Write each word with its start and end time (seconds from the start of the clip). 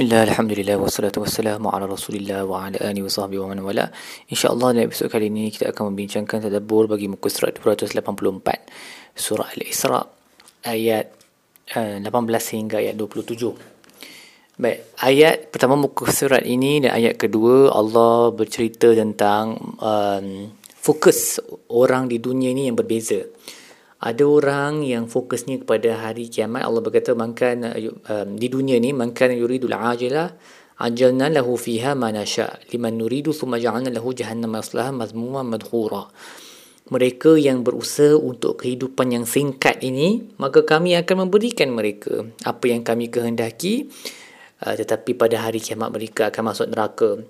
Bismillah, 0.00 0.32
Alhamdulillah, 0.32 0.80
wassalatu 0.80 1.20
wassalamu 1.20 1.68
ala 1.68 1.84
rasulillah 1.84 2.48
wa 2.48 2.64
ala 2.64 2.80
alihi 2.88 3.04
wa 3.04 3.12
sahbihi 3.12 3.36
wa 3.36 3.52
man 3.52 3.60
wala. 3.60 3.92
InsyaAllah 4.32 4.72
dalam 4.72 4.88
episod 4.88 5.12
kali 5.12 5.28
ini 5.28 5.52
kita 5.52 5.76
akan 5.76 5.92
membincangkan 5.92 6.48
tadabur 6.48 6.88
bagi 6.88 7.04
muka 7.04 7.28
surat 7.28 7.52
284 7.52 8.00
Surah 9.12 9.52
Al-Isra 9.52 10.00
ayat 10.64 11.04
uh, 11.76 12.00
18 12.00 12.16
hingga 12.32 12.80
ayat 12.80 12.96
27 12.96 14.56
Baik, 14.56 14.88
ayat 15.04 15.52
pertama 15.52 15.76
muka 15.76 16.08
surat 16.08 16.48
ini 16.48 16.80
dan 16.80 16.96
ayat 16.96 17.20
kedua 17.20 17.68
Allah 17.68 18.32
bercerita 18.32 18.96
tentang 18.96 19.76
um, 19.84 20.48
fokus 20.80 21.44
orang 21.68 22.08
di 22.08 22.16
dunia 22.16 22.48
ini 22.56 22.72
yang 22.72 22.76
berbeza 22.80 23.20
ada 24.00 24.24
orang 24.24 24.80
yang 24.80 25.04
fokusnya 25.04 25.60
kepada 25.60 26.00
hari 26.00 26.32
kiamat. 26.32 26.64
Allah 26.64 26.80
berkata 26.80 27.12
makan 27.12 27.68
um, 28.08 28.28
di 28.40 28.48
dunia 28.48 28.80
ni 28.80 28.96
makan 28.96 29.36
yuridul 29.36 29.76
ajila 29.76 30.32
ajalna 30.80 31.28
lahu 31.28 31.60
fiha 31.60 31.92
ma 31.92 32.08
nasha. 32.08 32.48
Liman 32.72 32.96
nuridu 32.96 33.36
thumma 33.36 33.60
ja'alna 33.60 33.92
lahu 33.92 34.16
jahannam 34.16 34.56
yaslaha 34.56 34.88
mazmuma 34.88 35.44
madhura. 35.44 36.08
Mereka 36.90 37.36
yang 37.36 37.60
berusaha 37.60 38.16
untuk 38.16 38.64
kehidupan 38.64 39.12
yang 39.12 39.28
singkat 39.28 39.84
ini 39.84 40.32
maka 40.40 40.64
kami 40.64 40.96
akan 40.96 41.28
memberikan 41.28 41.68
mereka 41.68 42.24
apa 42.48 42.72
yang 42.72 42.80
kami 42.80 43.12
kehendaki 43.12 43.92
uh, 44.64 44.74
tetapi 44.80 45.12
pada 45.12 45.44
hari 45.44 45.60
kiamat 45.60 45.92
mereka 45.92 46.32
akan 46.32 46.42
masuk 46.56 46.66
neraka 46.72 47.20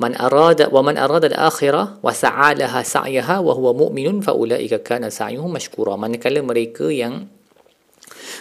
man 0.00 0.16
arada 0.16 0.72
wa 0.72 0.80
man 0.80 0.96
arada 0.96 1.28
al-akhirah 1.28 2.00
wa 2.00 2.12
sa'alaha 2.12 2.80
sa'yaha 2.80 3.44
wa 3.44 3.52
huwa 3.52 3.76
mu'minun 3.76 4.24
fa 4.24 4.32
ulaika 4.32 4.80
kana 4.80 5.12
sa'yuhum 5.12 5.52
mashkura. 5.52 6.00
Manakala 6.00 6.40
mereka 6.40 6.88
yang 6.88 7.28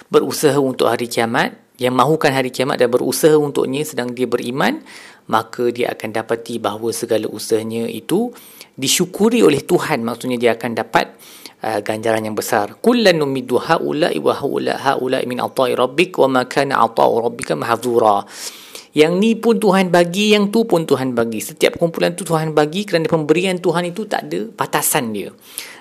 berusaha 0.08 0.60
untuk 0.60 0.88
hari 0.88 1.12
kiamat 1.12 1.56
yang 1.82 1.98
mahukan 1.98 2.30
hari 2.30 2.54
kiamat 2.54 2.78
dan 2.78 2.94
berusaha 2.94 3.34
untuknya 3.34 3.82
sedang 3.82 4.14
dia 4.14 4.30
beriman 4.30 4.86
maka 5.32 5.74
dia 5.74 5.90
akan 5.90 6.14
dapati 6.14 6.62
bahawa 6.62 6.94
segala 6.94 7.26
usahanya 7.26 7.90
itu 7.90 8.30
disyukuri 8.78 9.42
oleh 9.42 9.66
Tuhan. 9.66 10.06
Maksudnya 10.06 10.38
dia 10.38 10.52
akan 10.54 10.72
dapat 10.78 11.16
uh, 11.64 11.80
ganjaran 11.82 12.22
yang 12.28 12.38
besar. 12.38 12.78
Kullan 12.84 13.18
numiddu 13.18 13.58
haula'i 13.58 14.20
wa 14.20 14.34
haula 14.36 14.78
haula'i 14.78 15.26
min 15.26 15.40
ata'i 15.42 15.74
rabbik 15.74 16.20
wa 16.22 16.28
ma 16.28 16.42
kana 16.46 16.84
ata'u 16.86 17.24
rabbika 17.24 17.58
mahdzura 17.58 18.28
yang 18.92 19.24
ni 19.24 19.40
pun 19.40 19.56
Tuhan 19.56 19.88
bagi, 19.88 20.36
yang 20.36 20.52
tu 20.52 20.68
pun 20.68 20.84
Tuhan 20.84 21.16
bagi. 21.16 21.40
Setiap 21.40 21.80
kumpulan 21.80 22.12
tu 22.12 22.28
Tuhan 22.28 22.52
bagi 22.52 22.84
kerana 22.84 23.08
pemberian 23.08 23.56
Tuhan 23.56 23.88
itu 23.88 24.04
tak 24.04 24.28
ada 24.28 24.52
batasan 24.52 25.16
dia. 25.16 25.32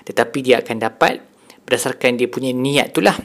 Tetapi 0.07 0.39
dia 0.47 0.63
akan 0.63 0.77
dapat 0.79 1.19
berdasarkan 1.67 2.15
dia 2.15 2.31
punya 2.31 2.55
niat 2.55 2.95
itulah. 2.95 3.19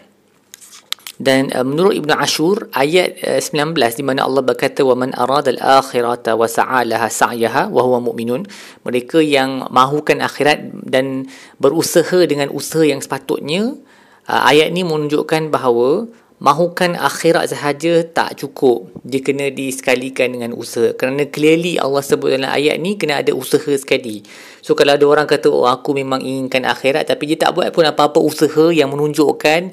Dan 1.16 1.48
uh, 1.56 1.64
menurut 1.64 1.96
Ibn 1.96 2.12
Ashur 2.20 2.68
ayat 2.76 3.24
uh, 3.24 3.40
19 3.40 3.72
di 3.72 4.04
mana 4.04 4.28
Allah 4.28 4.44
berkata 4.44 4.84
wa 4.84 5.00
man 5.00 5.16
arada 5.16 5.48
al-akhirata 5.48 6.36
wa 6.36 6.44
sa'alaha 6.44 7.08
sa'yaha 7.08 7.72
wa 7.72 7.82
huwa 7.88 8.04
mu'minun 8.12 8.44
mereka 8.84 9.24
yang 9.24 9.64
mahukan 9.72 10.20
akhirat 10.20 10.76
dan 10.84 11.32
berusaha 11.56 12.28
dengan 12.28 12.52
usaha 12.52 12.84
yang 12.84 13.00
sepatutnya 13.00 13.80
uh, 14.28 14.42
ayat 14.44 14.76
ni 14.76 14.84
menunjukkan 14.84 15.56
bahawa 15.56 16.12
mahukan 16.44 17.00
akhirat 17.00 17.48
sahaja 17.48 18.04
tak 18.04 18.36
cukup. 18.36 18.92
Dia 19.08 19.24
kena 19.24 19.48
disekalikan 19.48 20.36
dengan 20.36 20.52
usaha. 20.52 20.92
Kerana 20.92 21.24
clearly 21.32 21.80
Allah 21.80 22.04
sebut 22.04 22.36
dalam 22.36 22.52
ayat 22.52 22.76
ni 22.82 23.00
kena 23.00 23.24
ada 23.24 23.32
usaha 23.32 23.72
sekali. 23.80 24.26
So 24.60 24.76
kalau 24.76 25.00
ada 25.00 25.06
orang 25.08 25.28
kata 25.30 25.48
oh 25.48 25.70
aku 25.70 25.96
memang 25.96 26.20
inginkan 26.20 26.68
akhirat 26.68 27.08
tapi 27.08 27.32
dia 27.32 27.48
tak 27.48 27.56
buat 27.56 27.72
pun 27.72 27.88
apa-apa 27.88 28.20
usaha 28.20 28.74
yang 28.74 28.92
menunjukkan 28.92 29.72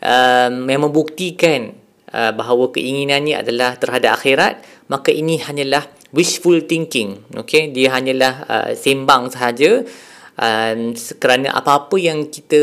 um, 0.00 0.54
yang 0.64 0.82
membuktikan 0.88 1.76
uh, 2.14 2.32
bahawa 2.32 2.72
keinginannya 2.72 3.44
adalah 3.44 3.76
terhadap 3.76 4.16
akhirat 4.16 4.64
maka 4.88 5.12
ini 5.12 5.36
hanyalah 5.36 5.84
wishful 6.16 6.56
thinking. 6.64 7.20
Okay? 7.44 7.68
Dia 7.70 7.92
hanyalah 7.92 8.34
uh, 8.48 8.70
sembang 8.72 9.28
sahaja 9.30 9.84
um, 10.38 10.94
kerana 11.18 11.50
apa-apa 11.56 11.96
yang 11.98 12.30
kita 12.30 12.60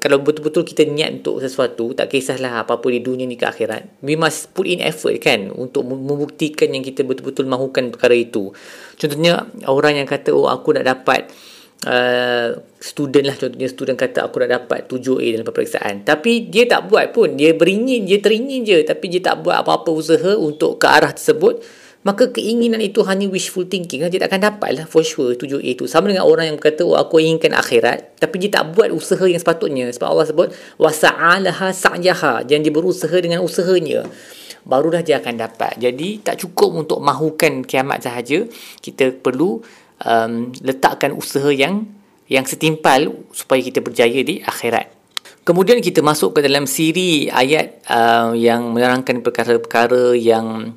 kalau 0.00 0.22
betul-betul 0.22 0.64
kita 0.64 0.86
niat 0.88 1.20
untuk 1.20 1.42
sesuatu 1.42 1.92
tak 1.92 2.08
kisahlah 2.12 2.64
apa-apa 2.64 2.86
di 2.88 3.00
dunia 3.04 3.26
ni 3.28 3.36
ke 3.36 3.44
akhirat. 3.44 4.00
We 4.00 4.16
must 4.16 4.56
put 4.56 4.70
in 4.70 4.80
effort 4.80 5.18
kan 5.20 5.52
untuk 5.52 5.84
membuktikan 5.84 6.72
yang 6.72 6.86
kita 6.86 7.04
betul-betul 7.04 7.44
mahukan 7.50 7.92
perkara 7.92 8.16
itu. 8.16 8.54
Contohnya 8.96 9.48
orang 9.68 10.00
yang 10.00 10.08
kata 10.08 10.32
oh 10.32 10.48
aku 10.48 10.76
nak 10.76 10.86
dapat 10.86 11.28
Uh, 11.80 12.60
student 12.76 13.24
lah 13.24 13.40
contohnya 13.40 13.64
student 13.64 13.96
kata 13.96 14.28
aku 14.28 14.44
nak 14.44 14.52
dapat 14.52 14.84
7A 14.84 15.32
dalam 15.32 15.48
peperiksaan. 15.48 16.04
Tapi 16.04 16.52
dia 16.52 16.68
tak 16.68 16.92
buat 16.92 17.08
pun. 17.16 17.40
Dia 17.40 17.56
beringin 17.56 18.04
dia 18.04 18.20
teringin 18.20 18.68
je. 18.68 18.84
Tapi 18.84 19.08
dia 19.08 19.24
tak 19.24 19.40
buat 19.40 19.64
apa-apa 19.64 19.88
usaha 19.88 20.36
untuk 20.36 20.76
ke 20.76 20.84
arah 20.84 21.08
tersebut 21.08 21.64
maka 22.00 22.32
keinginan 22.32 22.80
itu 22.80 23.04
hanya 23.04 23.28
wishful 23.28 23.68
thinking 23.68 24.00
dia 24.08 24.16
tak 24.16 24.32
akan 24.32 24.42
dapat 24.48 24.70
lah 24.72 24.84
for 24.88 25.04
sure 25.04 25.36
7A 25.36 25.76
itu 25.76 25.84
sama 25.84 26.08
dengan 26.08 26.24
orang 26.24 26.48
yang 26.48 26.56
kata 26.56 26.80
oh, 26.88 26.96
aku 26.96 27.20
inginkan 27.20 27.52
akhirat. 27.52 28.16
Tapi 28.16 28.40
dia 28.40 28.56
tak 28.56 28.72
buat 28.72 28.88
usaha 28.88 29.20
yang 29.28 29.36
sepatutnya. 29.36 29.92
Sebab 29.92 30.08
Allah 30.08 30.24
sebut 30.24 30.48
wasa'alaha 30.80 31.76
sa'yaha 31.76 32.48
dan 32.48 32.64
dia 32.64 32.72
berusaha 32.72 33.12
dengan 33.20 33.44
usahanya. 33.44 34.08
Barulah 34.64 35.04
dia 35.04 35.20
akan 35.20 35.44
dapat. 35.44 35.76
Jadi 35.76 36.24
tak 36.24 36.40
cukup 36.40 36.88
untuk 36.88 37.04
mahukan 37.04 37.68
kiamat 37.68 38.00
sahaja 38.00 38.48
kita 38.80 39.12
perlu 39.20 39.60
um, 40.00 40.32
letakkan 40.64 41.12
usaha 41.12 41.52
yang 41.52 41.84
yang 42.32 42.48
setimpal 42.48 43.12
supaya 43.36 43.60
kita 43.60 43.84
berjaya 43.84 44.24
di 44.24 44.40
akhirat. 44.40 44.88
Kemudian 45.44 45.84
kita 45.84 46.00
masuk 46.00 46.38
ke 46.38 46.48
dalam 46.48 46.64
siri 46.64 47.28
ayat 47.28 47.84
uh, 47.92 48.32
yang 48.32 48.72
menerangkan 48.72 49.20
perkara-perkara 49.20 50.16
yang 50.16 50.76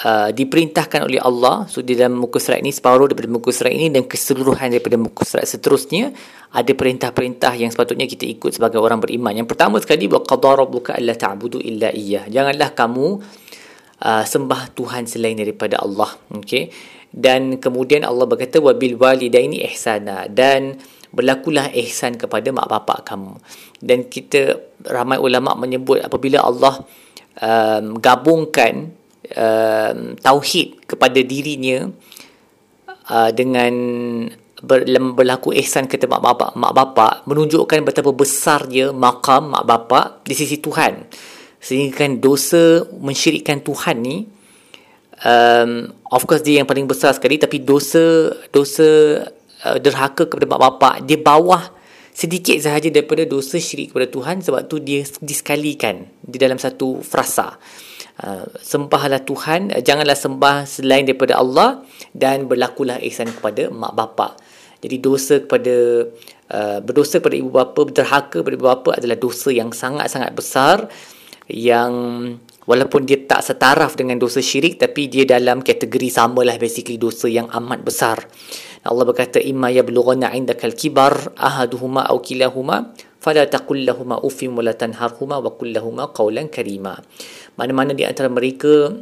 Uh, 0.00 0.32
diperintahkan 0.32 1.04
oleh 1.04 1.20
Allah 1.20 1.68
so 1.68 1.84
di 1.84 1.92
dalam 1.92 2.16
muka 2.16 2.40
surat 2.40 2.64
ini 2.64 2.72
separuh 2.72 3.12
daripada 3.12 3.28
muka 3.28 3.52
surat 3.52 3.68
ini 3.68 3.92
dan 3.92 4.08
keseluruhan 4.08 4.72
daripada 4.72 4.96
muka 4.96 5.28
surat 5.28 5.44
seterusnya 5.44 6.16
ada 6.56 6.72
perintah-perintah 6.72 7.52
yang 7.60 7.68
sepatutnya 7.68 8.08
kita 8.08 8.24
ikut 8.24 8.56
sebagai 8.56 8.80
orang 8.80 8.96
beriman. 8.96 9.36
Yang 9.36 9.52
pertama 9.52 9.76
sekali 9.76 10.08
wa 10.08 10.24
qadara 10.24 10.64
rabbuka 10.64 10.96
alla 10.96 11.12
ta'budu 11.12 11.60
illa 11.60 11.92
iyyah. 11.92 12.32
Janganlah 12.32 12.72
kamu 12.72 13.06
uh, 14.00 14.24
sembah 14.24 14.72
Tuhan 14.72 15.04
selain 15.04 15.36
daripada 15.36 15.78
Allah 15.84 16.08
okey? 16.32 16.72
Dan 17.12 17.60
kemudian 17.60 18.00
Allah 18.00 18.24
berkata 18.24 18.56
wa 18.56 18.72
bil 18.72 18.96
walidaini 18.96 19.60
ihsana. 19.68 20.32
Dan 20.32 20.80
berlakulah 21.12 21.74
ihsan 21.76 22.16
kepada 22.16 22.48
mak 22.54 22.72
bapak 22.72 23.04
kamu. 23.04 23.36
Dan 23.78 24.08
kita 24.08 24.56
ramai 24.88 25.20
ulama 25.20 25.52
menyebut 25.58 26.00
apabila 26.00 26.40
Allah 26.40 26.80
um, 27.42 27.98
gabungkan 27.98 28.96
uh, 29.36 29.92
tauhid 30.18 30.86
kepada 30.86 31.20
dirinya 31.22 31.90
uh, 33.10 33.30
dengan 33.30 33.72
ber, 34.62 34.86
berlaku 35.14 35.54
ihsan 35.60 35.88
kepada 35.90 36.06
mak 36.06 36.22
bapak, 36.22 36.50
mak 36.56 36.72
bapak 36.72 37.12
menunjukkan 37.26 37.84
betapa 37.84 38.10
besarnya 38.14 38.94
makam 38.94 39.52
mak 39.52 39.64
bapak 39.66 40.06
di 40.24 40.34
sisi 40.34 40.60
Tuhan. 40.60 41.06
Sehingga 41.60 42.06
kan 42.06 42.24
dosa 42.24 42.88
mensyirikkan 42.88 43.60
Tuhan 43.60 44.00
ni 44.00 44.24
um, 45.24 45.92
of 46.08 46.22
course 46.24 46.40
dia 46.44 46.60
yang 46.60 46.68
paling 46.68 46.88
besar 46.88 47.12
sekali 47.12 47.36
tapi 47.36 47.60
dosa 47.60 48.32
dosa 48.48 49.20
uh, 49.64 49.78
derhaka 49.78 50.26
kepada 50.26 50.46
mak 50.48 50.60
bapak 50.60 50.94
dia 51.04 51.20
bawah 51.20 51.60
sedikit 52.10 52.58
sahaja 52.58 52.90
daripada 52.90 53.24
dosa 53.24 53.56
syirik 53.56 53.94
kepada 53.94 54.08
Tuhan 54.10 54.42
sebab 54.44 54.66
tu 54.66 54.82
dia 54.82 55.06
disekalikan 55.22 56.04
di 56.20 56.36
dalam 56.36 56.58
satu 56.58 57.00
frasa 57.00 57.56
sembahlah 58.60 59.24
Tuhan 59.24 59.72
uh, 59.72 59.82
janganlah 59.82 60.16
sembah 60.16 60.68
selain 60.68 61.08
daripada 61.08 61.40
Allah 61.40 61.84
dan 62.12 62.46
berlakulah 62.46 63.00
ihsan 63.08 63.32
kepada 63.32 63.72
mak 63.72 63.96
bapak 63.96 64.32
jadi 64.80 64.96
dosa 65.00 65.40
kepada 65.44 66.08
uh, 66.52 66.78
berdosa 66.84 67.20
kepada 67.20 67.36
ibu 67.36 67.50
bapa 67.52 67.80
berderhaka 67.84 68.44
kepada 68.44 68.56
ibu 68.56 68.66
bapa 68.68 68.90
adalah 68.96 69.16
dosa 69.16 69.48
yang 69.52 69.72
sangat-sangat 69.72 70.32
besar 70.32 70.88
yang 71.50 71.92
walaupun 72.70 73.02
dia 73.02 73.18
tak 73.26 73.42
setaraf 73.42 73.98
dengan 73.98 74.16
dosa 74.16 74.38
syirik 74.38 74.78
tapi 74.78 75.10
dia 75.10 75.26
dalam 75.26 75.60
kategori 75.60 76.08
samalah 76.08 76.54
basically 76.56 76.96
dosa 76.96 77.26
yang 77.26 77.50
amat 77.50 77.82
besar. 77.82 78.22
Allah 78.80 79.04
berkata 79.04 79.42
imma 79.42 79.68
yablughanna 79.68 80.32
indakal 80.32 80.72
kibar 80.72 81.34
ahaduhuma 81.36 82.08
aw 82.08 82.16
kilahuma 82.22 82.94
lahumā 83.20 84.16
uffin 84.24 84.56
wa 84.56 84.62
la 84.64 84.72
tanharhumā 84.72 85.36
wa 85.40 85.50
qul 85.56 85.76
lahumā 85.76 86.12
qawlan 86.16 86.48
karīmā. 86.48 87.00
Mana-mana 87.56 87.92
di 87.92 88.04
antara 88.04 88.28
mereka 88.32 88.92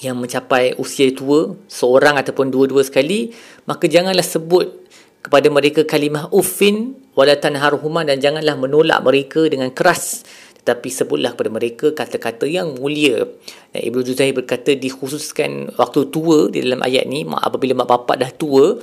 yang 0.00 0.16
mencapai 0.16 0.76
usia 0.80 1.12
tua 1.12 1.56
seorang 1.68 2.16
ataupun 2.16 2.48
dua-dua 2.48 2.80
sekali 2.80 3.36
maka 3.68 3.84
janganlah 3.84 4.24
sebut 4.24 4.88
kepada 5.20 5.52
mereka 5.52 5.84
kalimah 5.84 6.32
uffin 6.32 6.96
wala 7.12 7.36
tanharhuma 7.36 8.04
dan 8.08 8.20
janganlah 8.20 8.56
menolak 8.56 9.00
mereka 9.04 9.44
dengan 9.48 9.68
keras. 9.72 10.24
Tetapi 10.60 10.88
sebutlah 10.92 11.32
kepada 11.32 11.48
mereka 11.48 11.86
kata-kata 11.96 12.44
yang 12.44 12.76
mulia. 12.76 13.24
Dan 13.72 13.80
Ibnu 13.80 14.04
Juzai 14.04 14.36
berkata 14.36 14.76
dikhususkan 14.76 15.72
waktu 15.80 16.12
tua 16.12 16.52
di 16.52 16.60
dalam 16.60 16.84
ayat 16.84 17.08
ni 17.08 17.24
apabila 17.24 17.72
mak 17.72 17.88
bapak 17.88 18.16
dah 18.20 18.32
tua 18.36 18.76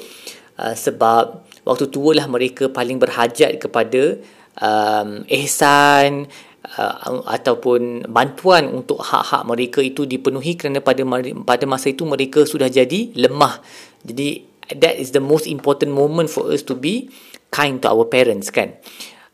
uh, 0.57 0.73
sebab 0.73 1.45
waktu 1.69 1.85
tua 1.93 2.17
lah 2.17 2.25
mereka 2.25 2.73
paling 2.73 2.97
berhajat 2.97 3.61
kepada 3.61 4.17
um, 4.61 5.23
ihsan 5.29 6.27
uh, 6.75 7.23
ataupun 7.29 8.09
bantuan 8.09 8.67
untuk 8.67 8.99
hak-hak 9.01 9.43
mereka 9.47 9.79
itu 9.79 10.03
dipenuhi 10.03 10.57
kerana 10.57 10.83
pada 10.83 11.01
pada 11.45 11.65
masa 11.69 11.93
itu 11.93 12.03
mereka 12.03 12.43
sudah 12.43 12.67
jadi 12.67 13.13
lemah. 13.15 13.61
Jadi 14.03 14.43
that 14.81 14.99
is 14.99 15.15
the 15.15 15.23
most 15.23 15.47
important 15.47 15.93
moment 15.95 16.27
for 16.27 16.51
us 16.51 16.65
to 16.65 16.75
be 16.75 17.07
kind 17.53 17.79
to 17.79 17.87
our 17.87 18.03
parents 18.09 18.51
kan. 18.51 18.75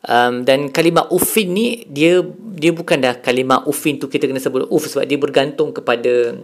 Um, 0.03 0.43
dan 0.43 0.67
kalimah 0.67 1.07
ufin 1.15 1.55
ni 1.55 1.87
dia 1.87 2.19
dia 2.59 2.75
bukan 2.75 2.99
dah 2.99 3.23
kalimah 3.23 3.63
ufin 3.71 3.95
tu 3.95 4.11
kita 4.11 4.27
kena 4.27 4.43
sebut 4.43 4.67
uf 4.67 4.83
sebab 4.83 5.07
dia 5.07 5.15
bergantung 5.15 5.71
kepada 5.71 6.43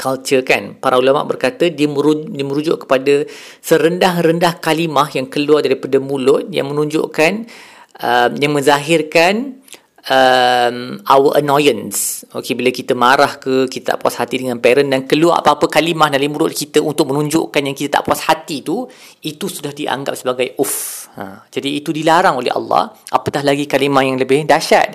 culture 0.00 0.40
kan 0.40 0.80
para 0.80 0.96
ulama 0.96 1.28
berkata 1.28 1.68
dia 1.68 1.84
merujuk, 1.84 2.32
dia 2.32 2.40
merujuk 2.40 2.76
kepada 2.88 3.28
serendah-rendah 3.60 4.64
kalimah 4.64 5.12
yang 5.12 5.28
keluar 5.28 5.60
daripada 5.60 6.00
mulut 6.00 6.48
yang 6.48 6.72
menunjukkan 6.72 7.52
um, 7.98 8.30
yang 8.38 8.52
menzahirkan 8.54 9.60
um, 10.08 11.02
our 11.04 11.36
annoyance. 11.36 12.24
Okay, 12.30 12.56
bila 12.56 12.70
kita 12.72 12.96
marah 12.96 13.36
ke, 13.36 13.68
kita 13.68 13.94
tak 13.94 13.98
puas 14.00 14.16
hati 14.16 14.40
dengan 14.40 14.62
parent 14.62 14.88
dan 14.88 15.04
keluar 15.04 15.42
apa-apa 15.42 15.68
kalimah 15.68 16.08
dari 16.08 16.30
mulut 16.30 16.54
kita 16.54 16.80
untuk 16.80 17.10
menunjukkan 17.12 17.60
yang 17.60 17.76
kita 17.76 18.00
tak 18.00 18.04
puas 18.06 18.24
hati 18.24 18.64
tu, 18.64 18.86
itu 19.26 19.50
sudah 19.50 19.74
dianggap 19.74 20.16
sebagai 20.16 20.56
uff. 20.62 21.10
Ha, 21.18 21.50
jadi 21.50 21.82
itu 21.82 21.90
dilarang 21.90 22.38
oleh 22.38 22.54
Allah. 22.54 22.94
Apatah 23.10 23.42
lagi 23.42 23.66
kalimah 23.66 24.06
yang 24.06 24.16
lebih 24.16 24.46
dahsyat. 24.46 24.94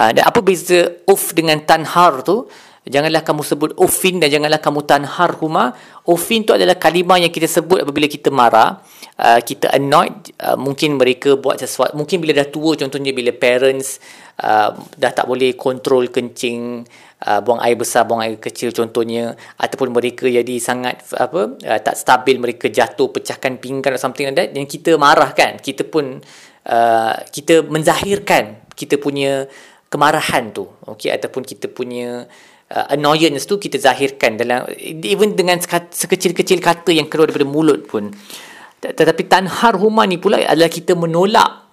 Ha, 0.00 0.16
dan 0.16 0.24
apa 0.24 0.40
beza 0.40 1.04
uff 1.04 1.36
dengan 1.36 1.60
tanhar 1.62 2.24
tu? 2.24 2.48
Janganlah 2.88 3.20
kamu 3.20 3.44
sebut 3.44 3.70
uffin 3.76 4.16
dan 4.16 4.32
janganlah 4.32 4.56
kamu 4.56 4.88
tanhar 4.88 5.36
huma. 5.36 5.76
Uffin 6.08 6.48
tu 6.48 6.56
adalah 6.56 6.80
kalimah 6.80 7.20
yang 7.20 7.28
kita 7.28 7.44
sebut 7.44 7.84
apabila 7.84 8.08
kita 8.08 8.32
marah. 8.32 8.80
Uh, 9.20 9.36
kita 9.44 9.68
annoyed. 9.68 10.32
Uh, 10.40 10.56
mungkin 10.56 10.96
mereka 10.96 11.36
buat 11.36 11.60
sesuatu. 11.60 11.92
Mungkin 11.92 12.24
bila 12.24 12.40
dah 12.40 12.48
tua 12.48 12.72
contohnya 12.80 13.12
bila 13.12 13.36
parents 13.36 14.00
uh, 14.40 14.72
dah 14.96 15.12
tak 15.12 15.28
boleh 15.28 15.52
kontrol 15.60 16.08
kencing. 16.08 16.88
Uh, 17.20 17.44
buang 17.44 17.60
air 17.60 17.76
besar, 17.76 18.08
buang 18.08 18.24
air 18.24 18.40
kecil 18.40 18.72
contohnya. 18.72 19.36
Ataupun 19.60 19.92
mereka 19.92 20.24
jadi 20.24 20.56
sangat 20.56 21.04
apa 21.20 21.60
uh, 21.60 21.80
tak 21.84 22.00
stabil. 22.00 22.40
Mereka 22.40 22.72
jatuh, 22.72 23.12
pecahkan 23.12 23.60
pinggan 23.60 23.92
atau 23.92 24.08
something 24.08 24.32
like 24.32 24.36
that. 24.40 24.48
Dan 24.56 24.64
kita 24.64 24.96
marah 24.96 25.36
kan. 25.36 25.60
Kita 25.60 25.84
pun 25.84 26.16
uh, 26.64 27.14
kita 27.28 27.60
menzahirkan 27.68 28.72
kita 28.72 28.96
punya 28.96 29.44
kemarahan 29.92 30.48
tu. 30.56 30.64
Okay? 30.96 31.12
Ataupun 31.12 31.44
kita 31.44 31.68
punya 31.68 32.24
uh, 32.70 32.86
annoyance 32.94 33.44
tu 33.44 33.58
kita 33.58 33.76
zahirkan 33.76 34.38
dalam 34.38 34.66
even 35.04 35.34
dengan 35.34 35.58
sekecil-kecil 35.90 36.62
kata 36.62 36.94
yang 36.94 37.10
keluar 37.10 37.28
daripada 37.28 37.48
mulut 37.48 37.84
pun. 37.86 38.10
Tetapi 38.80 39.28
tanhar 39.28 39.76
huma 39.76 40.08
ni 40.08 40.16
pula 40.16 40.40
adalah 40.40 40.72
kita 40.72 40.96
menolak 40.96 41.68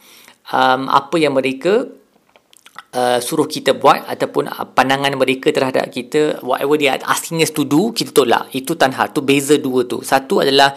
um, 0.52 0.92
apa 0.92 1.16
yang 1.16 1.32
mereka 1.32 1.88
uh, 2.92 3.20
suruh 3.24 3.48
kita 3.48 3.80
buat 3.80 4.04
ataupun 4.12 4.52
uh, 4.52 4.68
pandangan 4.76 5.16
mereka 5.16 5.56
terhadap 5.56 5.88
kita 5.88 6.44
whatever 6.44 6.76
they 6.76 6.92
are 6.92 7.00
asking 7.08 7.40
us 7.40 7.56
to 7.56 7.64
do 7.64 7.96
kita 7.96 8.12
tolak. 8.12 8.52
Itu 8.52 8.76
tanhar 8.76 9.16
tu 9.16 9.24
beza 9.24 9.56
dua 9.56 9.88
tu. 9.88 10.04
Satu 10.04 10.44
adalah 10.44 10.76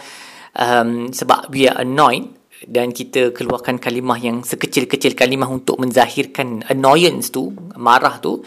um, 0.55 1.11
sebab 1.11 1.51
we 1.51 1.67
are 1.67 1.83
annoyed 1.83 2.31
dan 2.63 2.93
kita 2.93 3.33
keluarkan 3.33 3.81
kalimah 3.81 4.21
yang 4.21 4.45
sekecil-kecil 4.45 5.17
kalimah 5.17 5.49
untuk 5.49 5.81
menzahirkan 5.81 6.61
annoyance 6.69 7.33
tu 7.33 7.49
marah 7.73 8.21
tu 8.21 8.45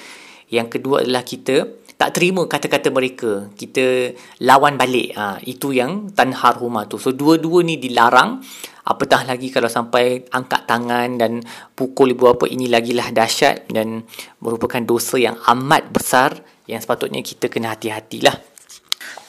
yang 0.55 0.71
kedua 0.71 1.03
adalah 1.03 1.27
kita 1.27 1.83
tak 1.95 2.11
terima 2.21 2.47
kata-kata 2.47 2.91
mereka. 2.91 3.51
Kita 3.55 4.11
lawan 4.43 4.75
balik. 4.75 5.15
Ha, 5.15 5.39
itu 5.47 5.71
yang 5.71 6.11
tanhar 6.11 6.59
huma 6.59 6.87
tu. 6.91 6.99
So 6.99 7.15
dua-dua 7.15 7.63
ni 7.63 7.79
dilarang. 7.79 8.43
Apatah 8.85 9.25
lagi 9.25 9.49
kalau 9.49 9.71
sampai 9.71 10.29
angkat 10.29 10.69
tangan 10.69 11.17
dan 11.17 11.41
pukul 11.73 12.13
ibu 12.13 12.29
bapa 12.29 12.45
ini 12.45 12.69
lagilah 12.69 13.11
dahsyat 13.17 13.73
dan 13.73 14.05
merupakan 14.45 14.85
dosa 14.85 15.17
yang 15.17 15.41
amat 15.41 15.89
besar 15.89 16.45
yang 16.69 16.85
sepatutnya 16.85 17.25
kita 17.25 17.49
kena 17.49 17.73
hati-hatilah 17.73 18.54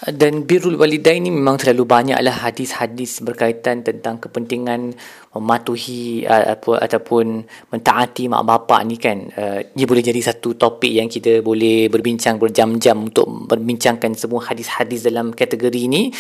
dan 0.05 0.45
birrul 0.45 0.77
ni 0.77 1.29
memang 1.33 1.57
terlalu 1.57 1.89
banyaklah 1.89 2.45
hadis-hadis 2.45 3.25
berkaitan 3.25 3.81
tentang 3.81 4.21
kepentingan 4.21 4.93
mematuhi 5.33 6.21
uh, 6.29 6.61
ataupun 6.61 7.41
mentaati 7.73 8.29
mak 8.29 8.45
bapak 8.45 8.81
ni 8.85 9.01
kan. 9.01 9.25
Uh, 9.33 9.65
ia 9.73 9.85
boleh 9.89 10.05
jadi 10.05 10.21
satu 10.21 10.53
topik 10.53 10.93
yang 10.93 11.09
kita 11.09 11.41
boleh 11.41 11.89
berbincang 11.89 12.37
berjam-jam 12.37 13.01
untuk 13.01 13.25
berbincangkan 13.49 14.13
semua 14.13 14.45
hadis-hadis 14.45 15.01
dalam 15.09 15.33
kategori 15.33 15.81
ini 15.89 16.13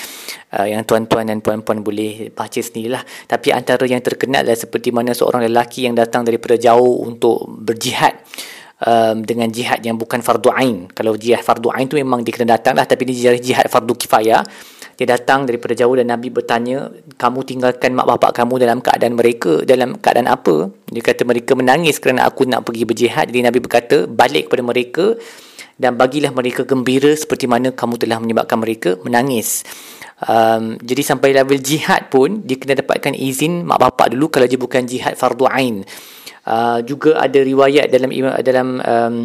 uh, 0.57 0.65
yang 0.65 0.81
tuan-tuan 0.81 1.29
dan 1.29 1.45
puan-puan 1.45 1.85
boleh 1.85 2.33
baca 2.33 2.57
sendirilah. 2.57 3.05
Tapi 3.29 3.53
antara 3.53 3.85
yang 3.85 4.01
terkenal 4.01 4.41
adalah 4.41 4.57
seperti 4.57 4.89
mana 4.89 5.13
seorang 5.13 5.45
lelaki 5.45 5.85
yang 5.85 5.93
datang 5.93 6.25
daripada 6.25 6.57
jauh 6.57 7.05
untuk 7.05 7.45
berjihad 7.45 8.17
um, 8.83 9.23
dengan 9.23 9.47
jihad 9.47 9.79
yang 9.85 9.95
bukan 9.95 10.19
fardu 10.19 10.51
ain. 10.51 10.89
Kalau 10.91 11.15
jihad 11.15 11.45
fardu 11.45 11.71
ain 11.71 11.87
tu 11.87 11.95
memang 11.95 12.25
dia 12.25 12.33
kena 12.35 12.59
datang 12.59 12.75
lah 12.75 12.83
tapi 12.83 13.07
ini 13.07 13.13
jihad, 13.15 13.39
jihad 13.39 13.67
fardu 13.71 13.93
kifayah. 13.95 14.43
Dia 14.95 15.11
datang 15.11 15.43
daripada 15.43 15.75
jauh 15.75 15.91
dan 15.99 16.07
Nabi 16.07 16.31
bertanya, 16.31 16.87
kamu 17.19 17.43
tinggalkan 17.43 17.91
mak 17.99 18.07
bapak 18.15 18.31
kamu 18.31 18.63
dalam 18.63 18.79
keadaan 18.79 19.19
mereka, 19.19 19.59
dalam 19.67 19.99
keadaan 19.99 20.31
apa? 20.31 20.71
Dia 20.87 21.03
kata 21.03 21.27
mereka 21.27 21.51
menangis 21.51 21.99
kerana 21.99 22.23
aku 22.23 22.47
nak 22.47 22.63
pergi 22.63 22.87
berjihad. 22.87 23.27
Jadi 23.27 23.43
Nabi 23.43 23.59
berkata, 23.59 24.07
balik 24.07 24.47
kepada 24.47 24.63
mereka 24.63 25.19
dan 25.75 25.99
bagilah 25.99 26.31
mereka 26.31 26.63
gembira 26.63 27.11
seperti 27.11 27.43
mana 27.43 27.75
kamu 27.75 27.99
telah 27.99 28.23
menyebabkan 28.23 28.55
mereka 28.55 28.95
menangis. 29.03 29.67
Um, 30.23 30.79
jadi 30.79 31.03
sampai 31.03 31.35
level 31.35 31.59
jihad 31.59 32.07
pun, 32.07 32.47
dia 32.47 32.55
kena 32.55 32.79
dapatkan 32.79 33.19
izin 33.19 33.67
mak 33.67 33.83
bapak 33.83 34.15
dulu 34.15 34.31
kalau 34.31 34.47
dia 34.47 34.55
bukan 34.55 34.87
jihad 34.87 35.19
fardu 35.19 35.43
ain. 35.51 35.83
Uh, 36.45 36.77
juga 36.85 37.17
ada 37.17 37.41
riwayat 37.41 37.89
dalam 37.89 38.13
dalam 38.45 38.67
um, 38.77 39.15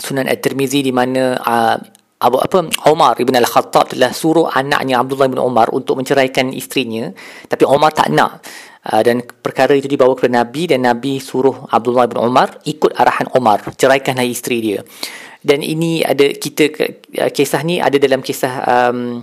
Sunan 0.00 0.24
At-Tirmizi 0.24 0.80
di 0.80 0.96
mana 0.96 1.36
uh, 1.36 1.76
Abu 2.24 2.40
apa 2.40 2.64
Umar 2.88 3.20
ibn 3.20 3.36
Al-Khattab 3.36 3.92
telah 3.92 4.10
suruh 4.16 4.48
anaknya 4.48 4.96
Abdullah 4.96 5.28
bin 5.28 5.36
Umar 5.38 5.68
untuk 5.76 6.00
menceraikan 6.00 6.48
isterinya 6.56 7.12
tapi 7.46 7.68
Umar 7.68 7.92
tak 7.92 8.08
nak. 8.10 8.40
Uh, 8.80 9.04
dan 9.04 9.20
perkara 9.20 9.76
itu 9.76 9.92
dibawa 9.92 10.16
kepada 10.16 10.40
Nabi 10.40 10.72
dan 10.72 10.88
Nabi 10.88 11.20
suruh 11.20 11.68
Abdullah 11.68 12.08
bin 12.08 12.16
Umar 12.16 12.64
ikut 12.64 12.96
arahan 12.96 13.28
Umar 13.36 13.68
ceraikanlah 13.76 14.24
isteri 14.24 14.64
dia. 14.64 14.80
Dan 15.44 15.60
ini 15.60 16.00
ada 16.00 16.32
kita 16.32 16.72
kisah 17.28 17.60
ni 17.62 17.76
ada 17.78 18.00
dalam 18.00 18.24
kisah 18.24 18.54
um, 18.64 19.22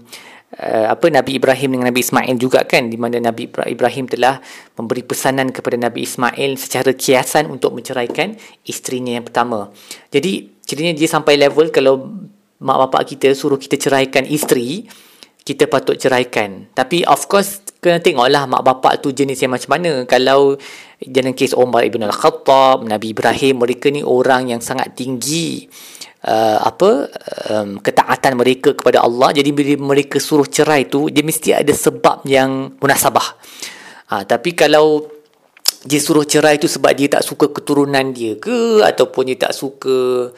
uh, 0.53 0.87
apa 0.93 1.09
Nabi 1.09 1.41
Ibrahim 1.41 1.77
dengan 1.77 1.89
Nabi 1.89 2.01
Ismail 2.05 2.35
juga 2.37 2.63
kan 2.63 2.87
di 2.87 2.97
mana 2.99 3.17
Nabi 3.17 3.49
Ibrahim 3.49 4.05
telah 4.05 4.39
memberi 4.77 5.01
pesanan 5.01 5.49
kepada 5.49 5.75
Nabi 5.79 6.05
Ismail 6.05 6.59
secara 6.59 6.93
kiasan 6.93 7.49
untuk 7.49 7.73
menceraikan 7.73 8.37
isterinya 8.67 9.17
yang 9.17 9.25
pertama. 9.25 9.73
Jadi 10.13 10.61
ceritanya 10.63 10.95
dia 10.95 11.09
sampai 11.09 11.39
level 11.39 11.73
kalau 11.73 12.09
mak 12.61 12.77
bapak 12.87 13.15
kita 13.15 13.35
suruh 13.35 13.59
kita 13.59 13.75
ceraikan 13.75 14.23
isteri, 14.25 14.87
kita 15.43 15.67
patut 15.67 15.99
ceraikan. 15.99 16.71
Tapi 16.71 17.03
of 17.05 17.27
course 17.27 17.61
kena 17.83 18.01
tengoklah 18.01 18.49
mak 18.49 18.63
bapak 18.65 19.03
tu 19.03 19.13
jenis 19.13 19.37
yang 19.45 19.53
macam 19.53 19.77
mana. 19.77 20.07
Kalau 20.09 20.57
dalam 21.03 21.35
kes 21.37 21.53
Umar 21.53 21.85
ibn 21.85 22.01
Al-Khattab, 22.01 22.87
Nabi 22.87 23.13
Ibrahim, 23.13 23.61
mereka 23.61 23.91
ni 23.91 24.01
orang 24.01 24.49
yang 24.49 24.61
sangat 24.63 24.95
tinggi 24.97 25.67
uh, 26.25 26.59
apa 26.65 27.09
um, 27.53 27.69
ketaatan 27.79 28.33
mereka 28.35 28.73
kepada 28.73 29.05
Allah. 29.05 29.31
Jadi 29.31 29.49
bila 29.53 29.95
mereka 29.95 30.17
suruh 30.17 30.49
cerai 30.49 30.89
tu 30.89 31.07
dia 31.13 31.21
mesti 31.21 31.53
ada 31.53 31.71
sebab 31.71 32.25
yang 32.25 32.75
munasabah. 32.81 33.27
Ha, 34.05 34.21
tapi 34.21 34.53
kalau 34.53 35.01
dia 35.85 36.01
suruh 36.01 36.25
cerai 36.25 36.57
tu 36.57 36.65
sebab 36.65 36.93
dia 36.97 37.09
tak 37.09 37.25
suka 37.25 37.49
keturunan 37.53 38.09
dia 38.09 38.37
ke 38.41 38.81
ataupun 38.81 39.29
dia 39.29 39.37
tak 39.49 39.53
suka 39.53 40.29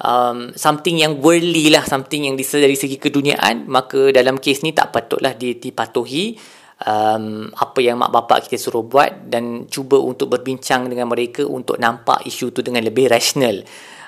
um, 0.00 0.52
something 0.56 1.00
yang 1.00 1.20
worldly 1.20 1.72
lah 1.72 1.84
something 1.84 2.28
yang 2.28 2.36
dari 2.36 2.76
segi 2.76 3.00
keduniaan 3.00 3.68
maka 3.68 4.12
dalam 4.12 4.36
kes 4.36 4.60
ni 4.64 4.76
tak 4.76 4.92
patutlah 4.92 5.36
dia 5.36 5.56
dipatuhi 5.56 6.36
um, 6.84 7.48
apa 7.48 7.78
yang 7.80 7.96
mak 8.00 8.12
bapak 8.12 8.48
kita 8.48 8.56
suruh 8.60 8.84
buat 8.84 9.28
dan 9.28 9.68
cuba 9.68 10.00
untuk 10.00 10.32
berbincang 10.36 10.88
dengan 10.88 11.08
mereka 11.08 11.44
untuk 11.44 11.80
nampak 11.80 12.24
isu 12.24 12.52
tu 12.52 12.60
dengan 12.60 12.84
lebih 12.84 13.08
rasional 13.08 13.60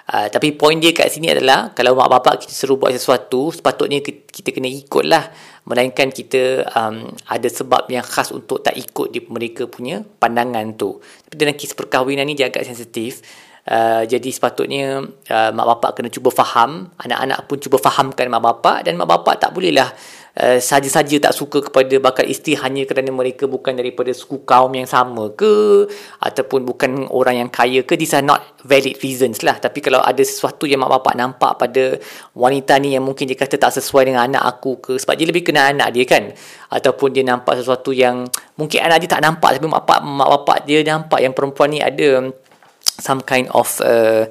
Uh, 0.02 0.26
tapi 0.26 0.50
poin 0.58 0.74
dia 0.82 0.90
kat 0.90 1.14
sini 1.14 1.30
adalah 1.30 1.70
kalau 1.78 1.94
mak 1.94 2.10
bapak 2.10 2.42
kita 2.42 2.50
suruh 2.50 2.74
buat 2.74 2.90
sesuatu 2.90 3.54
sepatutnya 3.54 4.02
kita 4.02 4.50
kena 4.50 4.66
ikut 4.66 5.06
lah 5.06 5.30
melainkan 5.62 6.10
kita 6.10 6.66
um, 6.74 7.06
ada 7.30 7.46
sebab 7.46 7.86
yang 7.86 8.02
khas 8.02 8.34
untuk 8.34 8.66
tak 8.66 8.74
ikut 8.74 9.14
di 9.14 9.22
mereka 9.30 9.70
punya 9.70 10.02
pandangan 10.02 10.74
tu. 10.74 10.98
Tapi 10.98 11.34
dalam 11.38 11.54
kes 11.54 11.78
perkahwinan 11.78 12.26
ni 12.26 12.34
dia 12.34 12.50
agak 12.50 12.66
sensitif. 12.66 13.22
Uh, 13.62 14.02
jadi 14.10 14.26
sepatutnya 14.26 15.06
uh, 15.06 15.50
mak 15.54 15.66
bapak 15.78 16.02
kena 16.02 16.10
cuba 16.10 16.34
faham. 16.34 16.90
Anak-anak 16.98 17.46
pun 17.46 17.62
cuba 17.62 17.78
fahamkan 17.78 18.26
mak 18.26 18.42
bapak 18.42 18.82
dan 18.82 18.98
mak 18.98 19.06
bapak 19.06 19.38
tak 19.38 19.54
bolehlah 19.54 19.94
uh, 20.38 20.58
saja-saja 20.60 21.28
tak 21.28 21.34
suka 21.36 21.58
kepada 21.60 21.92
bakal 22.00 22.24
isteri 22.24 22.56
hanya 22.56 22.88
kerana 22.88 23.12
mereka 23.12 23.44
bukan 23.44 23.76
daripada 23.76 24.12
suku 24.16 24.44
kaum 24.48 24.72
yang 24.72 24.88
sama 24.88 25.32
ke? 25.34 25.84
Ataupun 26.22 26.64
bukan 26.64 27.08
orang 27.12 27.44
yang 27.44 27.50
kaya 27.52 27.84
ke? 27.84 27.98
These 27.98 28.16
are 28.16 28.24
not 28.24 28.40
valid 28.64 28.96
reasons 29.04 29.44
lah. 29.44 29.58
Tapi 29.60 29.84
kalau 29.84 30.00
ada 30.00 30.20
sesuatu 30.22 30.64
yang 30.64 30.80
mak 30.84 31.00
bapak 31.00 31.14
nampak 31.18 31.52
pada 31.60 31.98
wanita 32.32 32.78
ni 32.80 32.96
yang 32.96 33.04
mungkin 33.04 33.28
dia 33.28 33.36
kata 33.36 33.60
tak 33.60 33.72
sesuai 33.76 34.08
dengan 34.08 34.24
anak 34.28 34.42
aku 34.56 34.80
ke? 34.80 34.92
Sebab 34.96 35.14
dia 35.18 35.26
lebih 35.28 35.44
kenal 35.44 35.72
anak 35.72 35.92
dia 35.92 36.04
kan? 36.08 36.32
Ataupun 36.72 37.12
dia 37.12 37.24
nampak 37.26 37.60
sesuatu 37.60 37.92
yang 37.92 38.24
mungkin 38.56 38.80
anak 38.80 39.04
dia 39.04 39.10
tak 39.18 39.22
nampak 39.24 39.58
tapi 39.58 39.66
mak 39.68 39.84
bapak 39.84 39.98
mak 40.04 40.28
bapak 40.40 40.58
dia 40.64 40.80
nampak 40.86 41.20
yang 41.20 41.36
perempuan 41.36 41.68
ni 41.72 41.80
ada 41.84 42.32
some 42.82 43.20
kind 43.24 43.48
of 43.52 43.68
uh, 43.84 44.24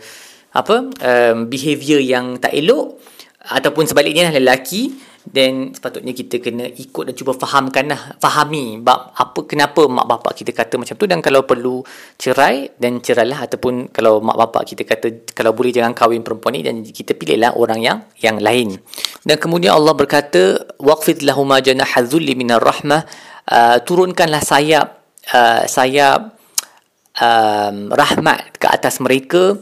apa 0.51 0.75
um, 0.83 1.47
behavior 1.47 2.01
yang 2.01 2.39
tak 2.41 2.51
elok. 2.55 2.99
Ataupun 3.41 3.89
sebaliknya 3.89 4.29
lelaki 4.29 4.93
then 5.29 5.69
sepatutnya 5.75 6.17
kita 6.17 6.41
kena 6.41 6.65
ikut 6.65 7.11
dan 7.11 7.13
cuba 7.13 7.37
fahamkan 7.37 7.93
lah 7.93 8.17
fahami 8.17 8.81
bab 8.81 9.13
apa 9.13 9.45
kenapa 9.45 9.85
mak 9.85 10.09
bapak 10.09 10.33
kita 10.41 10.51
kata 10.55 10.81
macam 10.81 10.95
tu. 10.97 11.05
Dan 11.05 11.21
kalau 11.21 11.45
perlu 11.45 11.85
cerai 12.17 12.73
dan 12.81 13.01
cerailah. 13.03 13.45
Ataupun 13.45 13.93
kalau 13.93 14.21
mak 14.21 14.37
bapak 14.37 14.73
kita 14.73 14.83
kata 14.87 15.07
kalau 15.37 15.53
boleh 15.53 15.69
jangan 15.69 15.93
kahwin 15.93 16.25
perempuan 16.25 16.57
ni 16.57 16.61
dan 16.65 16.81
kita 16.81 17.13
pilihlah 17.13 17.53
orang 17.53 17.79
yang 17.81 17.97
yang 18.21 18.41
lain. 18.41 18.77
Dan 19.21 19.37
kemudian 19.37 19.77
Allah 19.77 19.93
berkata 19.93 20.57
waqfid 20.81 21.21
lahuma 21.21 21.61
janaha 21.61 22.01
dhulli 22.01 22.33
minar 22.33 22.61
rahmah. 22.61 23.05
Uh, 23.41 23.77
turunkanlah 23.83 24.39
sayap 24.39 25.01
uh, 25.33 25.65
sayap 25.65 26.37
um, 27.17 27.91
rahmat 27.91 28.55
ke 28.57 28.67
atas 28.69 29.01
mereka 29.03 29.57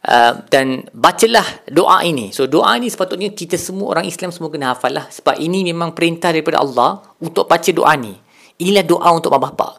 Uh, 0.00 0.40
dan 0.48 0.88
bacalah 0.96 1.44
doa 1.68 2.00
ini. 2.08 2.32
So 2.32 2.48
doa 2.48 2.72
ini 2.80 2.88
sepatutnya 2.88 3.36
kita 3.36 3.60
semua 3.60 3.92
orang 3.92 4.08
Islam 4.08 4.32
semua 4.32 4.48
kena 4.48 4.72
hafal 4.72 4.96
lah. 4.96 5.04
Sebab 5.12 5.36
ini 5.36 5.60
memang 5.60 5.92
perintah 5.92 6.32
daripada 6.32 6.64
Allah 6.64 7.04
untuk 7.20 7.44
baca 7.44 7.68
doa 7.68 7.92
ni. 8.00 8.16
Inilah 8.64 8.84
doa 8.88 9.08
untuk 9.12 9.28
mak 9.36 9.52
bapak. 9.52 9.72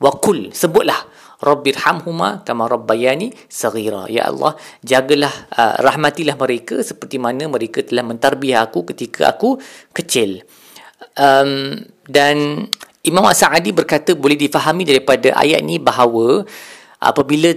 Wa 0.00 0.16
kul, 0.16 0.48
sebutlah. 0.52 0.96
Rabbirhamhuma 1.36 2.40
kama 2.48 2.64
rabbayani 2.64 3.28
saghira. 3.52 4.08
Ya 4.08 4.32
Allah, 4.32 4.56
jagalah, 4.80 5.32
uh, 5.52 5.76
rahmatilah 5.84 6.40
mereka 6.40 6.80
seperti 6.80 7.20
mana 7.20 7.44
mereka 7.44 7.84
telah 7.84 8.00
mentarbiah 8.00 8.64
aku 8.64 8.88
ketika 8.88 9.36
aku 9.36 9.60
kecil. 9.92 10.40
Um, 11.20 11.84
dan 12.08 12.64
Imam 13.04 13.28
As-Sa'adi 13.28 13.76
berkata 13.76 14.16
boleh 14.16 14.40
difahami 14.40 14.88
daripada 14.88 15.36
ayat 15.36 15.60
ini 15.60 15.76
bahawa 15.76 16.48
apabila 16.96 17.52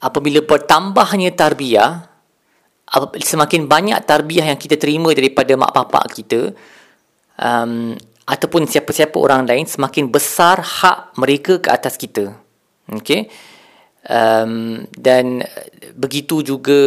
apabila 0.00 0.40
bertambahnya 0.42 1.36
tarbiyah 1.36 2.08
semakin 3.22 3.70
banyak 3.70 4.02
tarbiyah 4.02 4.50
yang 4.50 4.58
kita 4.58 4.74
terima 4.74 5.14
daripada 5.14 5.54
mak 5.54 5.70
bapak 5.70 6.04
kita 6.10 6.50
um, 7.38 7.94
ataupun 8.26 8.66
siapa-siapa 8.66 9.14
orang 9.14 9.46
lain 9.46 9.66
semakin 9.68 10.10
besar 10.10 10.58
hak 10.58 11.14
mereka 11.18 11.62
ke 11.62 11.68
atas 11.70 11.94
kita. 11.94 12.34
Okey? 12.90 13.30
Um, 14.10 14.82
dan 14.96 15.44
begitu 15.94 16.42
juga 16.42 16.80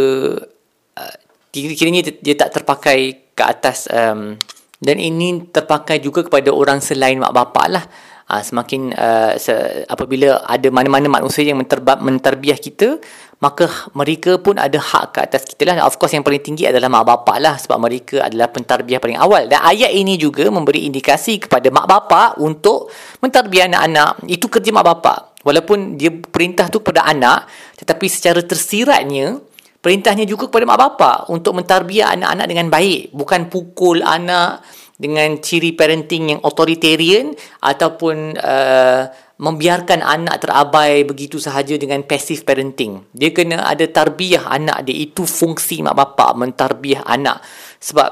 uh, 0.98 1.15
kiranya 1.53 2.10
dia 2.10 2.36
tak 2.36 2.60
terpakai 2.60 3.32
ke 3.38 3.43
atas 3.46 3.88
um, 3.88 4.36
dan 4.84 4.98
ini 5.00 5.48
terpakai 5.48 6.03
juga 6.03 6.25
kepada 6.25 6.51
orang 6.51 6.84
selain 6.84 7.22
mak 7.22 7.32
bapak 7.32 7.67
lah 7.70 7.86
uh, 8.34 8.42
semakin 8.42 8.90
uh, 8.98 9.38
se- 9.38 9.86
apabila 9.86 10.42
ada 10.42 10.68
mana-mana 10.74 11.06
manusia 11.06 11.46
yang 11.46 11.62
menterba- 11.62 12.02
menterbiah 12.02 12.58
kita 12.58 12.98
maka 13.44 13.68
mereka 13.92 14.40
pun 14.40 14.56
ada 14.56 14.80
hak 14.80 15.06
ke 15.12 15.20
atas 15.20 15.44
kita 15.44 15.68
lah. 15.68 15.84
Of 15.84 16.00
course 16.00 16.16
yang 16.16 16.24
paling 16.24 16.40
tinggi 16.40 16.63
adalah 16.63 16.88
mak 16.88 17.04
bapak 17.04 17.38
lah 17.44 17.60
sebab 17.60 17.75
mereka 17.75 18.24
adalah 18.24 18.48
pentarbiah 18.48 19.04
paling 19.04 19.20
awal. 19.20 19.52
Dan 19.52 19.60
ayat 19.60 19.92
ini 19.92 20.16
juga 20.16 20.48
memberi 20.48 20.88
indikasi 20.88 21.44
kepada 21.44 21.68
mak 21.68 21.84
bapak 21.84 22.40
untuk 22.40 22.88
mentarbiah 23.20 23.68
anak-anak. 23.68 24.24
Itu 24.32 24.48
kerja 24.48 24.72
mak 24.72 24.88
bapak. 24.88 25.18
Walaupun 25.44 26.00
dia 26.00 26.08
perintah 26.08 26.72
tu 26.72 26.80
kepada 26.80 27.04
anak 27.04 27.52
tetapi 27.84 28.08
secara 28.08 28.40
tersiratnya 28.40 29.44
perintahnya 29.84 30.24
juga 30.24 30.48
kepada 30.48 30.63
mak 30.63 30.80
bapak 30.80 31.18
untuk 31.28 31.60
mentarbiah 31.60 32.16
anak-anak 32.16 32.48
dengan 32.48 32.68
baik 32.72 33.12
bukan 33.12 33.52
pukul 33.52 34.00
anak 34.00 34.63
dengan 34.96 35.44
ciri 35.44 35.75
parenting 35.75 36.32
yang 36.32 36.40
authoritarian 36.40 37.36
ataupun 37.60 38.40
uh, 38.40 39.04
membiarkan 39.44 40.00
anak 40.00 40.48
terabai 40.48 41.04
begitu 41.04 41.36
sahaja 41.36 41.75
dengan 41.75 42.08
passive 42.08 42.48
parenting. 42.48 43.04
Dia 43.12 43.36
kena 43.36 43.68
ada 43.68 43.84
tarbiyah 43.84 44.48
anak 44.48 44.88
dia. 44.88 44.96
Itu 45.04 45.28
fungsi 45.28 45.84
mak 45.84 46.00
bapak 46.00 46.32
mentarbiyah 46.40 47.04
anak. 47.04 47.44
Sebab 47.84 48.10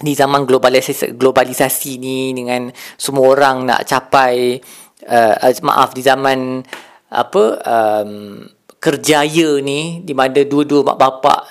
di 0.00 0.16
zaman 0.16 0.48
globalisasi, 0.48 1.12
globalisasi 1.12 2.00
ni 2.00 2.32
dengan 2.32 2.72
semua 2.96 3.36
orang 3.36 3.68
nak 3.68 3.84
capai 3.84 4.56
uh, 5.04 5.60
maaf 5.60 5.92
di 5.92 6.00
zaman 6.00 6.64
apa 7.12 7.44
um, 7.60 8.40
kerjaya 8.86 9.58
ni 9.58 10.06
di 10.06 10.14
mana 10.14 10.46
dua-dua 10.46 10.94
mak 10.94 10.98
bapak 11.02 11.42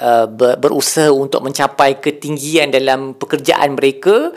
Uh, 0.00 0.24
berusaha 0.56 1.12
untuk 1.12 1.44
mencapai 1.44 2.00
ketinggian 2.00 2.72
dalam 2.72 3.12
pekerjaan 3.20 3.76
mereka 3.76 4.32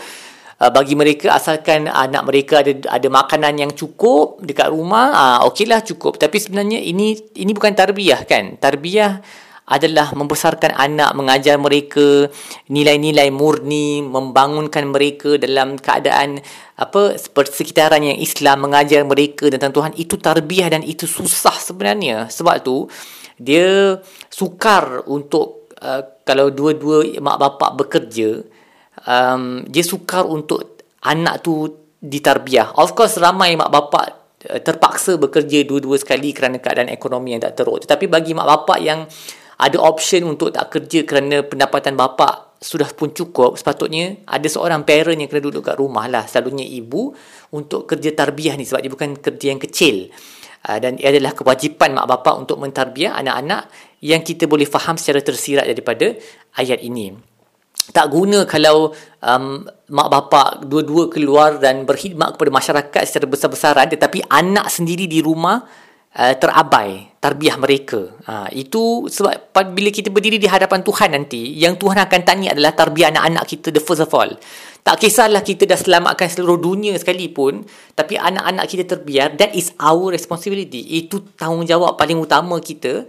uh, 0.59 0.71
bagi 0.75 0.91
mereka 0.91 1.39
asalkan 1.39 1.87
anak 1.87 2.27
mereka 2.27 2.59
ada 2.59 2.99
ada 2.99 3.07
makanan 3.07 3.63
yang 3.63 3.71
cukup 3.71 4.43
dekat 4.43 4.67
rumah 4.67 5.15
uh, 5.15 5.39
okeylah 5.47 5.79
cukup. 5.87 6.19
Tapi 6.19 6.35
sebenarnya 6.35 6.83
ini 6.83 7.15
ini 7.39 7.55
bukan 7.55 7.79
tarbiyah 7.79 8.27
kan? 8.27 8.59
Tarbiyah 8.59 9.23
adalah 9.63 10.11
membesarkan 10.11 10.75
anak 10.75 11.15
mengajar 11.15 11.55
mereka 11.55 12.27
nilai-nilai 12.67 13.31
murni 13.31 14.03
membangunkan 14.03 14.91
mereka 14.91 15.39
dalam 15.39 15.79
keadaan 15.79 16.43
apa 16.75 17.15
persekitaran 17.31 18.03
yang 18.03 18.19
Islam 18.19 18.67
mengajar 18.67 19.07
mereka 19.07 19.47
tentang 19.47 19.71
Tuhan. 19.71 19.91
Itu 19.95 20.19
tarbiyah 20.19 20.67
dan 20.67 20.83
itu 20.83 21.07
susah 21.07 21.55
sebenarnya. 21.55 22.27
Sebab 22.27 22.59
tu 22.59 22.91
dia 23.39 23.97
sukar 24.27 25.07
untuk 25.07 25.71
uh, 25.79 26.01
kalau 26.27 26.51
dua-dua 26.51 27.19
mak 27.23 27.37
bapak 27.39 27.71
bekerja 27.79 28.43
um, 29.07 29.63
dia 29.67 29.83
sukar 29.83 30.27
untuk 30.27 30.79
anak 31.03 31.43
tu 31.43 31.67
ditarbiah 32.03 32.75
of 32.77 32.93
course 32.93 33.17
ramai 33.19 33.57
mak 33.57 33.71
bapak 33.73 34.05
uh, 34.47 34.61
terpaksa 34.61 35.17
bekerja 35.17 35.65
dua-dua 35.65 35.97
sekali 35.97 36.31
kerana 36.31 36.61
keadaan 36.61 36.93
ekonomi 36.93 37.33
yang 37.33 37.41
tak 37.41 37.57
teruk. 37.57 37.83
Tetapi 37.83 38.05
bagi 38.07 38.31
mak 38.37 38.47
bapak 38.47 38.79
yang 38.79 39.03
ada 39.63 39.77
option 39.79 40.27
untuk 40.27 40.51
tak 40.51 40.75
kerja 40.75 41.07
kerana 41.07 41.39
pendapatan 41.47 41.95
bapa 41.95 42.53
sudah 42.59 42.91
pun 42.91 43.15
cukup. 43.15 43.55
Sepatutnya 43.55 44.23
ada 44.27 44.47
seorang 44.47 44.83
parent 44.83 45.15
yang 45.15 45.31
kena 45.31 45.43
duduk 45.43 45.63
kat 45.63 45.79
rumah 45.79 46.07
lah. 46.11 46.27
Selalunya 46.27 46.67
ibu 46.67 47.15
untuk 47.55 47.87
kerja 47.87 48.11
tarbiyah 48.11 48.59
ni 48.59 48.67
sebab 48.67 48.83
dia 48.83 48.91
bukan 48.91 49.09
kerja 49.19 49.45
yang 49.55 49.61
kecil. 49.63 50.11
Uh, 50.63 50.79
dan 50.79 50.95
ia 50.95 51.11
adalah 51.11 51.35
kewajipan 51.35 51.91
mak 51.91 52.07
bapak 52.07 52.35
untuk 52.39 52.55
mentarbiah 52.59 53.19
anak-anak 53.19 53.67
yang 53.99 54.23
kita 54.23 54.47
boleh 54.47 54.63
faham 54.63 54.95
secara 54.95 55.19
tersirat 55.19 55.67
daripada 55.67 56.15
ayat 56.55 56.79
ini. 56.79 57.11
Tak 57.91 58.07
guna 58.07 58.47
kalau 58.47 58.95
um, 59.19 59.67
mak 59.91 60.07
bapak 60.07 60.47
dua-dua 60.63 61.11
keluar 61.11 61.59
dan 61.59 61.83
berkhidmat 61.83 62.39
kepada 62.39 62.51
masyarakat 62.51 63.03
secara 63.03 63.27
besar-besaran 63.27 63.87
tetapi 63.91 64.23
anak 64.31 64.71
sendiri 64.71 65.03
di 65.03 65.19
rumah 65.19 65.67
uh, 66.17 66.33
terabai 66.37 67.13
tarbiah 67.17 67.55
mereka. 67.55 68.13
Uh, 68.27 68.49
itu 68.51 69.07
sebab 69.07 69.53
bila 69.71 69.89
kita 69.89 70.11
berdiri 70.11 70.37
di 70.37 70.49
hadapan 70.49 70.83
Tuhan 70.83 71.15
nanti, 71.15 71.55
yang 71.55 71.79
Tuhan 71.79 71.97
akan 72.03 72.21
tanya 72.27 72.51
adalah 72.51 72.75
tarbiah 72.75 73.09
anak-anak 73.13 73.43
kita 73.47 73.71
the 73.71 73.81
first 73.81 74.03
of 74.03 74.11
all. 74.11 74.27
Tak 74.83 74.99
kisahlah 74.99 75.39
kita 75.39 75.63
dah 75.63 75.79
selamatkan 75.79 76.27
seluruh 76.27 76.59
dunia 76.59 76.91
sekalipun, 76.99 77.63
tapi 77.95 78.19
anak-anak 78.19 78.67
kita 78.67 78.83
terbiar, 78.83 79.31
that 79.39 79.55
is 79.55 79.71
our 79.79 80.11
responsibility. 80.11 80.99
Itu 80.99 81.23
tanggungjawab 81.39 81.95
paling 81.95 82.19
utama 82.19 82.59
kita 82.59 83.07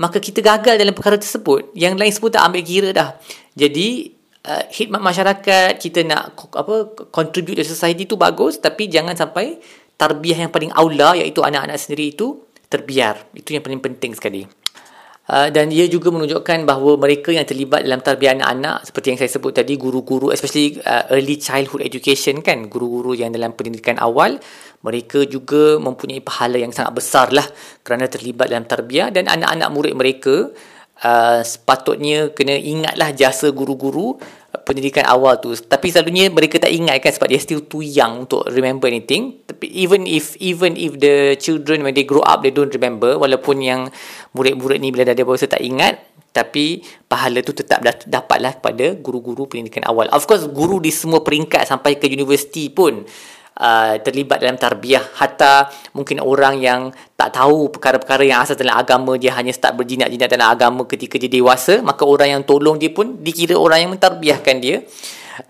maka 0.00 0.16
kita 0.16 0.40
gagal 0.40 0.80
dalam 0.80 0.96
perkara 0.96 1.20
tersebut 1.20 1.76
yang 1.76 1.92
lain 1.92 2.08
semua 2.08 2.32
tak 2.32 2.48
ambil 2.48 2.64
kira 2.64 2.88
dah 2.96 3.20
jadi 3.52 4.08
uh, 4.48 4.64
khidmat 4.72 5.04
masyarakat 5.04 5.76
kita 5.76 6.08
nak 6.08 6.32
apa 6.56 6.96
contribute 7.12 7.60
to 7.60 7.64
society 7.68 8.08
tu 8.08 8.16
bagus 8.16 8.56
tapi 8.56 8.88
jangan 8.88 9.12
sampai 9.12 9.60
tarbiyah 10.00 10.48
yang 10.48 10.52
paling 10.52 10.72
aula 10.72 11.12
iaitu 11.12 11.44
anak-anak 11.44 11.76
sendiri 11.76 12.16
itu 12.16 12.40
terbiar. 12.72 13.28
Itu 13.36 13.52
yang 13.52 13.60
paling 13.60 13.84
penting 13.84 14.16
sekali. 14.16 14.48
Uh, 15.30 15.46
dan 15.46 15.70
ia 15.70 15.86
juga 15.86 16.10
menunjukkan 16.10 16.66
bahawa 16.66 16.98
mereka 16.98 17.30
yang 17.30 17.46
terlibat 17.46 17.86
dalam 17.86 18.02
tarbiyah 18.02 18.34
anak-anak 18.40 18.82
seperti 18.88 19.06
yang 19.14 19.18
saya 19.20 19.30
sebut 19.30 19.52
tadi 19.54 19.78
guru-guru 19.78 20.34
especially 20.34 20.82
uh, 20.82 21.06
early 21.14 21.38
childhood 21.38 21.86
education 21.86 22.42
kan 22.42 22.66
guru-guru 22.66 23.14
yang 23.14 23.30
dalam 23.30 23.54
pendidikan 23.54 23.94
awal 24.02 24.42
mereka 24.82 25.22
juga 25.30 25.78
mempunyai 25.78 26.18
pahala 26.18 26.58
yang 26.58 26.74
sangat 26.74 26.98
besar 26.98 27.30
lah 27.30 27.46
kerana 27.86 28.10
terlibat 28.10 28.50
dalam 28.50 28.66
tarbiyah. 28.66 29.14
Dan 29.14 29.28
anak-anak 29.30 29.68
murid 29.70 29.94
mereka 29.94 30.50
uh, 31.04 31.40
sepatutnya 31.44 32.32
kena 32.32 32.56
ingatlah 32.56 33.12
jasa 33.12 33.52
guru-guru 33.52 34.16
pendidikan 34.50 35.06
awal 35.06 35.38
tu 35.38 35.54
tapi 35.54 35.94
selalunya 35.94 36.26
mereka 36.26 36.58
tak 36.58 36.74
ingat 36.74 36.98
kan 36.98 37.14
sebab 37.14 37.30
dia 37.30 37.38
still 37.38 37.62
too 37.66 37.82
young 37.82 38.26
untuk 38.26 38.46
remember 38.50 38.90
anything. 38.90 39.38
Tapi 39.46 39.70
even 39.70 40.06
if 40.10 40.34
even 40.42 40.74
if 40.74 40.98
the 40.98 41.38
children 41.38 41.86
when 41.86 41.94
they 41.94 42.02
grow 42.02 42.22
up 42.26 42.42
they 42.42 42.50
don't 42.50 42.74
remember 42.74 43.14
walaupun 43.14 43.62
yang 43.62 43.80
murid-murid 44.34 44.82
ni 44.82 44.90
bila 44.90 45.06
dah 45.06 45.14
dewasa 45.14 45.46
tak 45.46 45.62
ingat 45.62 46.02
tapi 46.30 46.82
pahala 47.10 47.42
tu 47.42 47.50
tetap 47.50 47.82
dapatlah 48.06 48.62
kepada 48.62 48.94
guru-guru 48.98 49.50
pendidikan 49.50 49.82
awal. 49.86 50.06
Of 50.14 50.26
course 50.30 50.46
guru 50.46 50.78
di 50.78 50.94
semua 50.94 51.22
peringkat 51.22 51.66
sampai 51.66 51.98
ke 51.98 52.06
universiti 52.06 52.70
pun 52.70 53.02
Uh, 53.60 54.00
terlibat 54.00 54.40
dalam 54.40 54.56
tarbiyah. 54.56 55.20
Hatta 55.20 55.68
mungkin 55.92 56.24
orang 56.24 56.64
yang 56.64 56.96
tak 57.12 57.36
tahu 57.36 57.68
perkara-perkara 57.68 58.24
yang 58.24 58.40
asal 58.40 58.56
dalam 58.56 58.72
agama 58.72 59.20
dia 59.20 59.36
hanya 59.36 59.52
start 59.52 59.76
berjinak-jinak 59.76 60.32
dalam 60.32 60.48
agama 60.48 60.88
ketika 60.88 61.20
dia 61.20 61.28
dewasa 61.28 61.84
maka 61.84 62.08
orang 62.08 62.40
yang 62.40 62.42
tolong 62.48 62.80
dia 62.80 62.88
pun 62.88 63.20
dikira 63.20 63.60
orang 63.60 63.84
yang 63.84 63.90
mentarbiahkan 63.92 64.56
dia. 64.64 64.80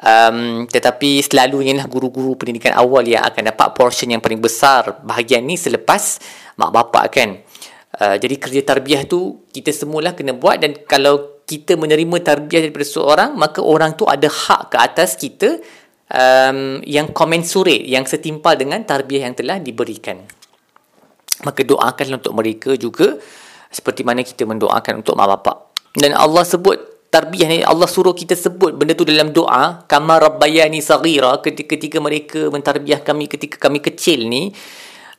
Um, 0.02 0.66
tetapi 0.66 1.22
selalunya 1.22 1.78
lah 1.78 1.86
guru-guru 1.86 2.34
pendidikan 2.34 2.74
awal 2.74 3.06
yang 3.06 3.22
akan 3.22 3.54
dapat 3.54 3.78
portion 3.78 4.10
yang 4.10 4.18
paling 4.18 4.42
besar 4.42 5.06
bahagian 5.06 5.46
ni 5.46 5.54
selepas 5.54 6.18
mak 6.58 6.74
bapak 6.74 7.14
kan. 7.14 7.38
Uh, 7.94 8.18
jadi 8.18 8.34
kerja 8.42 8.74
tarbiyah 8.74 9.06
tu 9.06 9.46
kita 9.54 9.70
semualah 9.70 10.18
kena 10.18 10.34
buat 10.34 10.58
dan 10.58 10.74
kalau 10.82 11.42
kita 11.46 11.74
menerima 11.74 12.26
tarbiyah 12.26 12.66
daripada 12.66 12.86
seorang 12.86 13.30
maka 13.34 13.62
orang 13.62 13.98
tu 13.98 14.06
ada 14.06 14.26
hak 14.30 14.70
ke 14.70 14.76
atas 14.78 15.14
kita 15.14 15.62
um, 16.10 16.82
yang 16.84 17.10
commensurate 17.14 17.86
yang 17.86 18.04
setimpal 18.04 18.58
dengan 18.58 18.82
tarbiyah 18.82 19.30
yang 19.30 19.36
telah 19.38 19.56
diberikan. 19.62 20.20
Maka 21.46 21.64
doakanlah 21.64 22.20
untuk 22.20 22.36
mereka 22.36 22.76
juga 22.76 23.16
seperti 23.70 24.04
mana 24.04 24.20
kita 24.20 24.44
mendoakan 24.44 25.00
untuk 25.00 25.16
mak 25.16 25.28
bapak. 25.38 25.56
Dan 25.96 26.12
Allah 26.12 26.44
sebut 26.44 27.08
tarbiyah 27.10 27.48
ni 27.50 27.58
Allah 27.66 27.90
suruh 27.90 28.14
kita 28.14 28.38
sebut 28.38 28.76
benda 28.76 28.94
tu 28.94 29.02
dalam 29.02 29.34
doa 29.34 29.86
kama 29.88 30.20
rabbayani 30.20 30.78
saghira. 30.82 31.40
Ketika, 31.42 31.98
mereka 31.98 32.50
mentarbiah 32.52 33.00
kami 33.00 33.26
ketika 33.30 33.56
kami 33.56 33.80
kecil 33.80 34.26
ni 34.28 34.52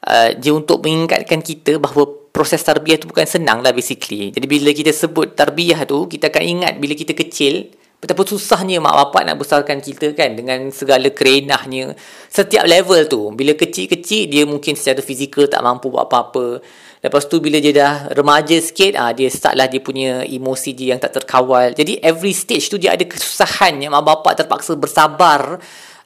uh, 0.07 0.29
dia 0.38 0.53
untuk 0.53 0.83
mengingatkan 0.86 1.41
kita 1.41 1.81
bahawa 1.81 2.07
proses 2.31 2.63
tarbiyah 2.63 3.01
tu 3.01 3.12
bukan 3.12 3.27
senang 3.27 3.60
lah 3.60 3.75
basically. 3.75 4.31
Jadi 4.31 4.45
bila 4.48 4.71
kita 4.71 4.93
sebut 4.95 5.36
tarbiyah 5.36 5.83
tu, 5.83 6.07
kita 6.07 6.31
akan 6.31 6.43
ingat 6.43 6.74
bila 6.79 6.95
kita 6.95 7.12
kecil, 7.12 7.67
betapa 8.01 8.25
susahnya 8.25 8.81
mak 8.81 8.98
bapak 8.98 9.29
nak 9.29 9.38
besarkan 9.38 9.77
kita 9.77 10.17
kan 10.17 10.34
dengan 10.34 10.74
segala 10.74 11.13
kerenahnya. 11.13 11.93
Setiap 12.34 12.65
level 12.65 13.05
tu, 13.05 13.29
bila 13.38 13.53
kecil-kecil 13.53 14.25
dia 14.25 14.43
mungkin 14.50 14.74
secara 14.74 15.05
fizikal 15.05 15.46
tak 15.46 15.62
mampu 15.62 15.93
buat 15.93 16.10
apa-apa. 16.10 16.65
Lepas 17.01 17.29
tu 17.29 17.38
bila 17.38 17.62
dia 17.62 17.74
dah 17.74 17.93
remaja 18.17 18.58
sikit, 18.58 18.98
ah 18.98 19.13
dia 19.13 19.29
start 19.29 19.53
lah 19.53 19.70
dia 19.70 19.81
punya 19.86 20.25
emosi 20.25 20.74
dia 20.74 20.98
yang 20.98 21.01
tak 21.01 21.22
terkawal. 21.22 21.77
Jadi 21.77 22.01
every 22.01 22.34
stage 22.34 22.74
tu 22.74 22.81
dia 22.81 22.98
ada 22.98 23.05
kesusahan 23.05 23.77
yang 23.77 23.93
mak 23.93 24.01
bapak 24.01 24.34
terpaksa 24.41 24.74
bersabar 24.74 25.62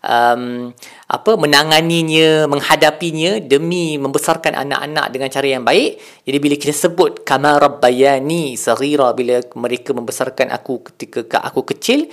um, 0.05 0.69
apa 1.09 1.31
menanganinya 1.35 2.45
menghadapinya 2.45 3.41
demi 3.41 3.97
membesarkan 3.97 4.53
anak-anak 4.53 5.05
dengan 5.09 5.29
cara 5.33 5.47
yang 5.49 5.65
baik. 5.65 5.97
Jadi 6.23 6.37
bila 6.37 6.55
kita 6.55 6.73
sebut 6.73 7.25
kama 7.25 7.57
rabbayani 7.57 8.53
saghira 8.55 9.11
bila 9.17 9.41
mereka 9.57 9.91
membesarkan 9.91 10.53
aku 10.53 10.85
ketika 10.93 11.41
aku 11.41 11.65
kecil 11.75 12.05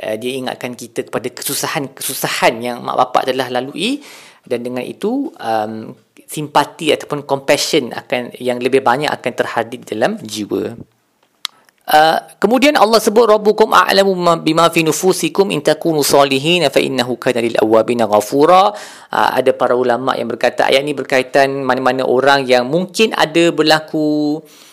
uh, 0.00 0.14
dia 0.14 0.32
ingatkan 0.38 0.78
kita 0.78 1.10
kepada 1.10 1.28
kesusahan-kesusahan 1.34 2.54
yang 2.62 2.78
mak 2.80 2.96
bapak 2.96 3.34
telah 3.34 3.50
lalui. 3.50 4.00
Dan 4.40 4.64
dengan 4.64 4.80
itu 4.80 5.28
um, 5.36 5.92
simpati 6.24 6.96
ataupun 6.96 7.28
compassion 7.28 7.92
akan 7.92 8.32
yang 8.40 8.56
lebih 8.56 8.80
banyak 8.80 9.12
akan 9.12 9.32
terhadir 9.36 9.84
dalam 9.84 10.16
jiwa 10.16 10.78
Uh, 11.90 12.22
kemudian 12.38 12.78
Allah 12.78 13.02
sebut 13.02 13.26
rabbukum 13.26 13.74
a'lamu 13.74 14.14
bima 14.46 14.70
fi 14.70 14.86
nufusikum 14.86 15.50
in 15.50 15.58
takunu 15.58 16.06
salihin 16.06 16.62
fa 16.70 16.78
innahu 16.78 17.18
kana 17.18 17.42
lil 17.42 17.58
awabin 17.58 18.06
ghafura. 18.06 18.70
Uh, 19.10 19.30
ada 19.34 19.50
para 19.50 19.74
ulama 19.74 20.14
yang 20.14 20.30
berkata 20.30 20.70
ayat 20.70 20.86
ini 20.86 20.94
berkaitan 20.94 21.66
mana-mana 21.66 22.06
orang 22.06 22.46
yang 22.46 22.70
mungkin 22.70 23.10
ada 23.18 23.50
berlaku 23.50 24.38
Uh, 24.38 24.69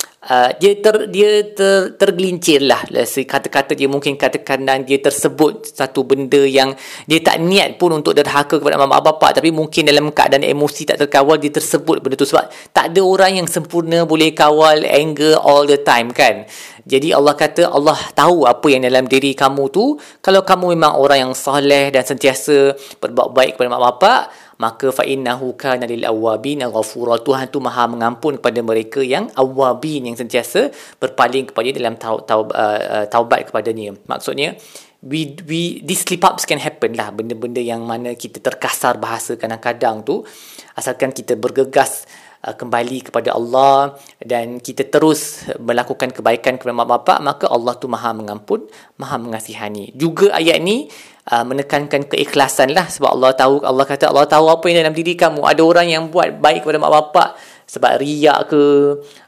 dia 0.59 0.71
ter 0.83 0.95
dia 1.07 1.29
ter 1.55 1.95
tergelincir 1.95 2.59
lah 2.67 2.83
kata-kata 3.23 3.71
dia 3.71 3.87
mungkin 3.87 4.19
katakan 4.19 4.67
dan 4.67 4.83
dia 4.83 4.99
tersebut 4.99 5.71
satu 5.71 6.03
benda 6.03 6.43
yang 6.43 6.75
dia 7.07 7.23
tak 7.23 7.39
niat 7.39 7.79
pun 7.79 7.95
untuk 7.95 8.17
derhaka 8.17 8.59
kepada 8.59 8.79
mak 8.83 9.03
bapak. 9.03 9.39
Tapi 9.39 9.53
mungkin 9.53 9.87
dalam 9.87 10.09
keadaan 10.11 10.43
emosi 10.43 10.87
tak 10.89 10.97
terkawal 11.03 11.37
dia 11.37 11.53
tersebut 11.53 12.03
benda 12.03 12.15
tu. 12.19 12.27
Sebab 12.27 12.73
tak 12.73 12.91
ada 12.91 13.01
orang 13.03 13.43
yang 13.43 13.47
sempurna 13.47 14.03
boleh 14.03 14.33
kawal 14.33 14.83
anger 14.83 15.37
all 15.39 15.63
the 15.63 15.79
time 15.79 16.11
kan? 16.11 16.43
Jadi 16.87 17.11
Allah 17.11 17.35
kata 17.35 17.67
Allah 17.67 17.99
tahu 18.15 18.47
apa 18.47 18.67
yang 18.71 18.87
dalam 18.87 19.05
diri 19.05 19.35
kamu 19.35 19.69
tu. 19.69 19.99
Kalau 20.23 20.41
kamu 20.41 20.73
memang 20.73 20.95
orang 20.97 21.29
yang 21.29 21.33
soleh 21.35 21.91
dan 21.91 22.07
sentiasa 22.07 22.75
berbuat 23.03 23.35
baik 23.35 23.51
kepada 23.59 23.69
mak 23.71 23.83
bapak 23.93 24.21
maka 24.57 24.89
fa 24.89 25.05
innahu 25.05 25.53
kana 25.53 25.85
lil 25.85 26.03
awabin 26.03 26.65
ghafura. 26.65 27.21
Tuhan 27.21 27.49
tu 27.53 27.61
maha 27.61 27.85
mengampun 27.85 28.41
kepada 28.41 28.59
mereka 28.65 28.99
yang 29.05 29.29
awabin 29.37 30.09
yang 30.09 30.17
sentiasa 30.17 30.73
berpaling 30.97 31.49
kepada 31.53 31.69
dalam 31.73 31.93
taub, 31.95 32.25
taub, 32.25 32.49
uh, 32.53 33.05
uh, 33.05 33.05
taubat 33.09 33.49
kepadanya. 33.49 33.93
Maksudnya 34.09 34.57
we 35.05 35.37
we 35.45 35.79
these 35.85 36.01
slip 36.01 36.25
ups 36.25 36.49
can 36.49 36.57
happen 36.57 36.97
lah. 36.97 37.13
Benda-benda 37.13 37.61
yang 37.61 37.85
mana 37.85 38.17
kita 38.17 38.41
terkasar 38.41 38.97
bahasa 38.97 39.37
kadang-kadang 39.37 40.01
tu 40.01 40.25
asalkan 40.73 41.13
kita 41.13 41.37
bergegas 41.37 42.09
uh, 42.41 42.57
kembali 42.57 43.13
kepada 43.13 43.37
Allah 43.37 43.93
dan 44.25 44.57
kita 44.57 44.89
terus 44.89 45.45
melakukan 45.61 46.09
kebaikan 46.09 46.57
kepada 46.57 46.73
mak 46.73 46.89
bapak 46.89 47.17
maka 47.21 47.45
Allah 47.45 47.77
tu 47.77 47.85
maha 47.85 48.09
mengampun 48.17 48.65
maha 48.97 49.21
mengasihani. 49.21 49.93
Juga 49.93 50.33
ayat 50.33 50.57
ni 50.65 50.89
uh, 51.31 51.43
menekankan 51.43 52.07
keikhlasan 52.07 52.71
lah. 52.71 52.87
Sebab 52.87 53.09
Allah 53.13 53.31
tahu 53.35 53.61
Allah 53.63 53.85
kata 53.85 54.09
Allah 54.11 54.27
tahu 54.27 54.47
apa 54.47 54.63
yang 54.71 54.87
dalam 54.87 54.95
diri 54.95 55.13
kamu. 55.13 55.43
Ada 55.43 55.61
orang 55.61 55.87
yang 55.91 56.03
buat 56.07 56.39
baik 56.39 56.63
kepada 56.63 56.79
mak 56.79 56.91
bapak 56.91 57.29
sebab 57.67 57.99
riak 57.99 58.47
ke 58.47 58.63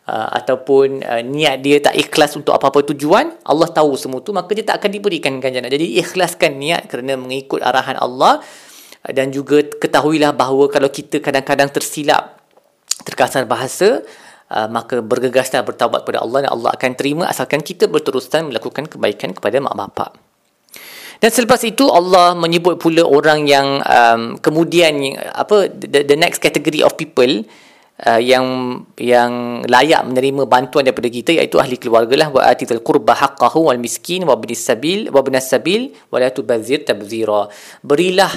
uh, 0.08 0.30
ataupun 0.40 1.04
uh, 1.04 1.22
niat 1.24 1.60
dia 1.60 1.84
tak 1.84 2.00
ikhlas 2.00 2.40
untuk 2.40 2.56
apa-apa 2.56 2.88
tujuan 2.96 3.36
Allah 3.44 3.68
tahu 3.68 4.00
semua 4.00 4.24
tu 4.24 4.32
maka 4.32 4.56
dia 4.56 4.64
tak 4.64 4.80
akan 4.80 4.92
diberikan 4.96 5.36
ganjaran. 5.44 5.68
Jadi 5.68 6.00
ikhlaskan 6.00 6.56
niat 6.56 6.88
kerana 6.88 7.20
mengikut 7.20 7.60
arahan 7.60 8.00
Allah. 8.00 8.40
Uh, 9.04 9.14
dan 9.16 9.32
juga 9.32 9.64
ketahuilah 9.64 10.32
bahawa 10.36 10.72
kalau 10.72 10.88
kita 10.92 11.20
kadang-kadang 11.20 11.72
tersilap 11.72 12.40
terkasar 13.04 13.46
bahasa 13.48 14.04
Uh, 14.50 14.66
maka 14.66 14.98
bergegaslah 14.98 15.62
bertaubat 15.62 16.02
kepada 16.02 16.26
Allah 16.26 16.50
dan 16.50 16.50
Allah 16.50 16.74
akan 16.74 16.98
terima 16.98 17.30
asalkan 17.30 17.62
kita 17.62 17.86
berterusan 17.86 18.50
melakukan 18.50 18.90
kebaikan 18.90 19.30
kepada 19.30 19.62
mak 19.62 19.78
bapak. 19.78 20.18
Dan 21.20 21.36
selepas 21.36 21.60
itu 21.68 21.84
Allah 21.92 22.32
menyebut 22.32 22.80
pula 22.80 23.04
orang 23.04 23.44
yang 23.44 23.84
um, 23.84 24.40
kemudian 24.40 25.20
apa 25.36 25.68
the, 25.68 26.08
the 26.08 26.16
next 26.16 26.40
category 26.40 26.80
of 26.80 26.96
people 26.96 27.44
uh, 28.08 28.22
yang 28.24 28.48
yang 28.96 29.60
layak 29.68 30.08
menerima 30.08 30.48
bantuan 30.48 30.88
daripada 30.88 31.12
kita 31.12 31.36
iaitu 31.36 31.60
ahli 31.60 31.76
keluarga 31.76 32.16
lah. 32.16 32.32
Wa 32.32 32.48
atitul 32.48 32.80
qurba 32.80 33.20
haqqahu 33.20 33.68
wal 33.68 33.84
miskin 33.84 34.24
wa 34.24 34.40
binis 34.40 34.64
sabil 34.64 35.12
wa 35.12 35.20
binas 35.20 35.52
sabil 35.52 35.92
wa 36.08 36.24
la 36.24 36.32
tubazir 36.32 36.88
tabzira. 36.88 37.52
Berilah 37.84 38.32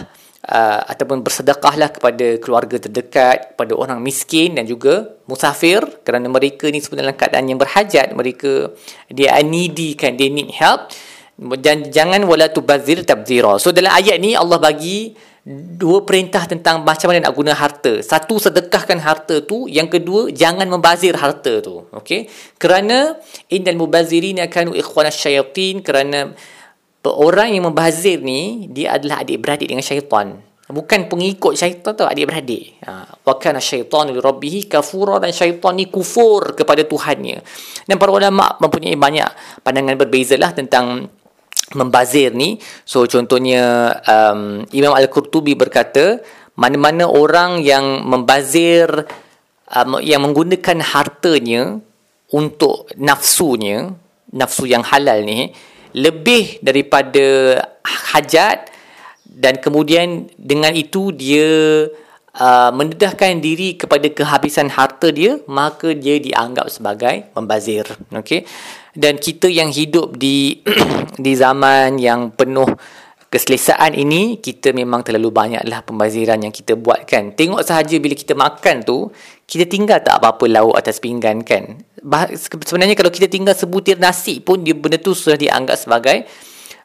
uh, 0.51 0.83
ataupun 0.83 1.23
bersedekahlah 1.23 1.95
kepada 1.95 2.43
keluarga 2.43 2.83
terdekat, 2.83 3.55
kepada 3.55 3.79
orang 3.79 4.03
miskin 4.03 4.59
dan 4.59 4.67
juga 4.67 5.23
musafir. 5.31 5.87
Kerana 6.03 6.27
mereka 6.27 6.67
ni 6.67 6.83
sebenarnya 6.83 7.15
dalam 7.15 7.19
keadaan 7.23 7.45
yang 7.47 7.63
berhajat, 7.63 8.11
mereka 8.11 8.75
dia 9.07 9.39
needy 9.47 9.95
kan, 9.95 10.19
they 10.19 10.35
need 10.35 10.51
help 10.51 10.91
dan 11.41 11.89
jangan 11.89 12.23
wala 12.29 12.53
tubazir 12.53 13.03
tabzira. 13.03 13.57
So 13.57 13.73
dalam 13.73 13.93
ayat 13.93 14.21
ni 14.21 14.37
Allah 14.37 14.61
bagi 14.61 15.17
dua 15.43 16.07
perintah 16.07 16.47
tentang 16.47 16.87
macam 16.87 17.11
mana 17.11 17.27
nak 17.27 17.35
guna 17.35 17.53
harta. 17.57 17.99
Satu 17.99 18.39
sedekahkan 18.39 19.03
harta 19.03 19.43
tu, 19.43 19.67
yang 19.67 19.91
kedua 19.91 20.31
jangan 20.31 20.71
membazir 20.71 21.19
harta 21.19 21.59
tu. 21.59 21.83
Okey? 21.91 22.31
Kerana 22.63 23.19
innal 23.51 23.75
mubazirin 23.75 24.39
kanu 24.47 24.77
syayatin 25.11 25.83
kerana 25.83 26.31
orang 27.03 27.59
yang 27.59 27.67
membazir 27.67 28.23
ni 28.23 28.71
dia 28.71 28.95
adalah 28.95 29.27
adik-beradik 29.27 29.67
dengan 29.67 29.83
syaitan. 29.83 30.39
Bukan 30.73 31.11
pengikut 31.11 31.59
syaitan 31.59 31.93
tu 31.93 32.07
adik-beradik. 32.07 32.79
Ha, 32.87 33.05
wa 33.27 33.35
kana 33.37 33.59
syaitan 33.59 34.09
li 34.09 34.17
rabbih 34.17 34.71
kafura 34.71 35.19
dan 35.19 35.35
syaitan 35.35 35.75
ni 35.75 35.91
kufur 35.91 36.55
kepada 36.55 36.87
Tuhannya. 36.87 37.43
Dan 37.91 37.99
para 37.99 38.15
ulama 38.15 38.57
mempunyai 38.63 38.95
banyak 38.95 39.27
pandangan 39.67 39.99
berbezalah 39.99 40.55
tentang 40.55 41.11
membazir 41.75 42.33
ni 42.33 42.61
so 42.85 43.05
contohnya 43.09 43.97
um, 44.05 44.65
Imam 44.73 44.93
Al-Qurtubi 44.93 45.57
berkata 45.57 46.21
mana-mana 46.57 47.09
orang 47.09 47.65
yang 47.65 48.05
membazir 48.05 48.89
um, 49.73 49.99
yang 50.05 50.21
menggunakan 50.25 50.85
hartanya 50.85 51.81
untuk 52.33 52.89
nafsunya 52.97 53.93
nafsu 54.33 54.65
yang 54.65 54.85
halal 54.85 55.21
ni 55.25 55.53
lebih 55.93 56.61
daripada 56.65 57.61
hajat 57.85 58.73
dan 59.29 59.61
kemudian 59.61 60.29
dengan 60.41 60.73
itu 60.73 61.13
dia 61.13 61.89
uh, 62.37 62.71
mendedahkan 62.73 63.41
diri 63.45 63.77
kepada 63.77 64.09
kehabisan 64.09 64.73
harta 64.73 65.13
dia 65.13 65.41
maka 65.45 65.93
dia 65.93 66.17
dianggap 66.17 66.73
sebagai 66.73 67.29
membazir. 67.37 67.85
Okey 68.13 68.49
dan 68.93 69.17
kita 69.17 69.49
yang 69.49 69.73
hidup 69.73 70.17
di 70.17 70.61
di 71.25 71.33
zaman 71.33 71.97
yang 71.97 72.33
penuh 72.33 72.69
keselesaan 73.33 73.97
ini 73.97 74.37
kita 74.45 74.77
memang 74.77 75.01
terlalu 75.01 75.33
banyaklah 75.33 75.81
pembaziran 75.89 76.37
yang 76.45 76.53
kita 76.53 76.77
buat 76.77 77.09
kan 77.09 77.33
tengok 77.33 77.65
sahaja 77.65 77.97
bila 77.97 78.13
kita 78.13 78.37
makan 78.37 78.85
tu 78.85 79.09
kita 79.53 79.69
tinggal 79.69 80.01
tak 80.01 80.17
apa-apa 80.17 80.49
lauk 80.49 80.73
atas 80.73 80.97
pinggan 80.97 81.45
kan? 81.45 81.77
Sebenarnya 82.65 82.97
kalau 82.97 83.13
kita 83.13 83.29
tinggal 83.29 83.53
sebutir 83.53 84.01
nasi 84.01 84.41
pun 84.41 84.65
dia 84.65 84.73
benda 84.73 84.97
tu 84.97 85.13
sudah 85.13 85.37
dianggap 85.37 85.77
sebagai 85.77 86.25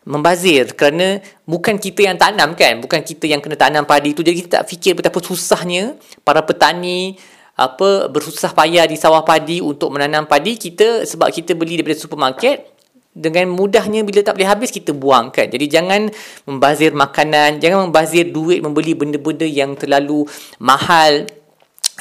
membazir. 0.03 0.75
Kerana 0.75 1.23
bukan 1.47 1.79
kita 1.79 2.03
yang 2.03 2.19
tanam 2.19 2.59
kan? 2.59 2.83
Bukan 2.83 3.07
kita 3.07 3.23
yang 3.23 3.39
kena 3.39 3.55
tanam 3.55 3.87
padi 3.87 4.11
tu. 4.11 4.19
Jadi 4.19 4.43
kita 4.43 4.61
tak 4.61 4.65
fikir 4.67 4.99
betapa 4.99 5.15
susahnya 5.23 5.95
para 6.27 6.43
petani 6.43 7.15
apa 7.57 8.05
bersusah 8.13 8.53
payah 8.53 8.85
di 8.85 8.93
sawah 8.93 9.25
padi 9.25 9.57
untuk 9.59 9.89
menanam 9.89 10.29
padi 10.29 10.61
kita 10.61 11.09
sebab 11.09 11.33
kita 11.33 11.57
beli 11.57 11.81
daripada 11.81 11.97
supermarket 11.97 12.77
dengan 13.17 13.49
mudahnya 13.49 14.05
bila 14.05 14.21
tak 14.21 14.37
boleh 14.37 14.45
habis 14.45 14.69
kita 14.69 14.93
buang 14.93 15.33
kan 15.33 15.49
jadi 15.49 15.65
jangan 15.81 16.05
membazir 16.45 16.93
makanan 16.93 17.57
jangan 17.57 17.89
membazir 17.89 18.29
duit 18.29 18.61
membeli 18.61 18.93
benda-benda 18.93 19.49
yang 19.49 19.73
terlalu 19.73 20.21
mahal 20.61 21.25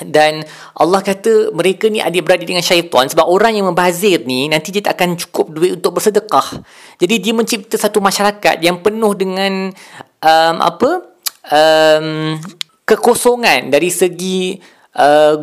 dan 0.04 0.44
Allah 0.76 1.00
kata 1.00 1.56
mereka 1.56 1.88
ni 1.88 2.04
adik-beradik 2.04 2.52
dengan 2.52 2.60
syaitan 2.60 3.08
sebab 3.08 3.24
orang 3.24 3.56
yang 3.56 3.64
membazir 3.72 4.28
ni 4.28 4.44
nanti 4.44 4.68
dia 4.68 4.84
tak 4.84 5.00
akan 5.00 5.16
cukup 5.16 5.56
duit 5.56 5.80
untuk 5.80 5.96
bersedekah. 5.96 6.60
Jadi 7.00 7.14
dia 7.16 7.32
mencipta 7.32 7.80
satu 7.80 8.04
masyarakat 8.04 8.60
yang 8.60 8.84
penuh 8.84 9.16
dengan 9.16 9.72
um, 10.20 10.56
apa? 10.60 11.16
Um, 11.48 12.36
kekosongan 12.86 13.72
dari 13.72 13.88
segi 13.88 14.60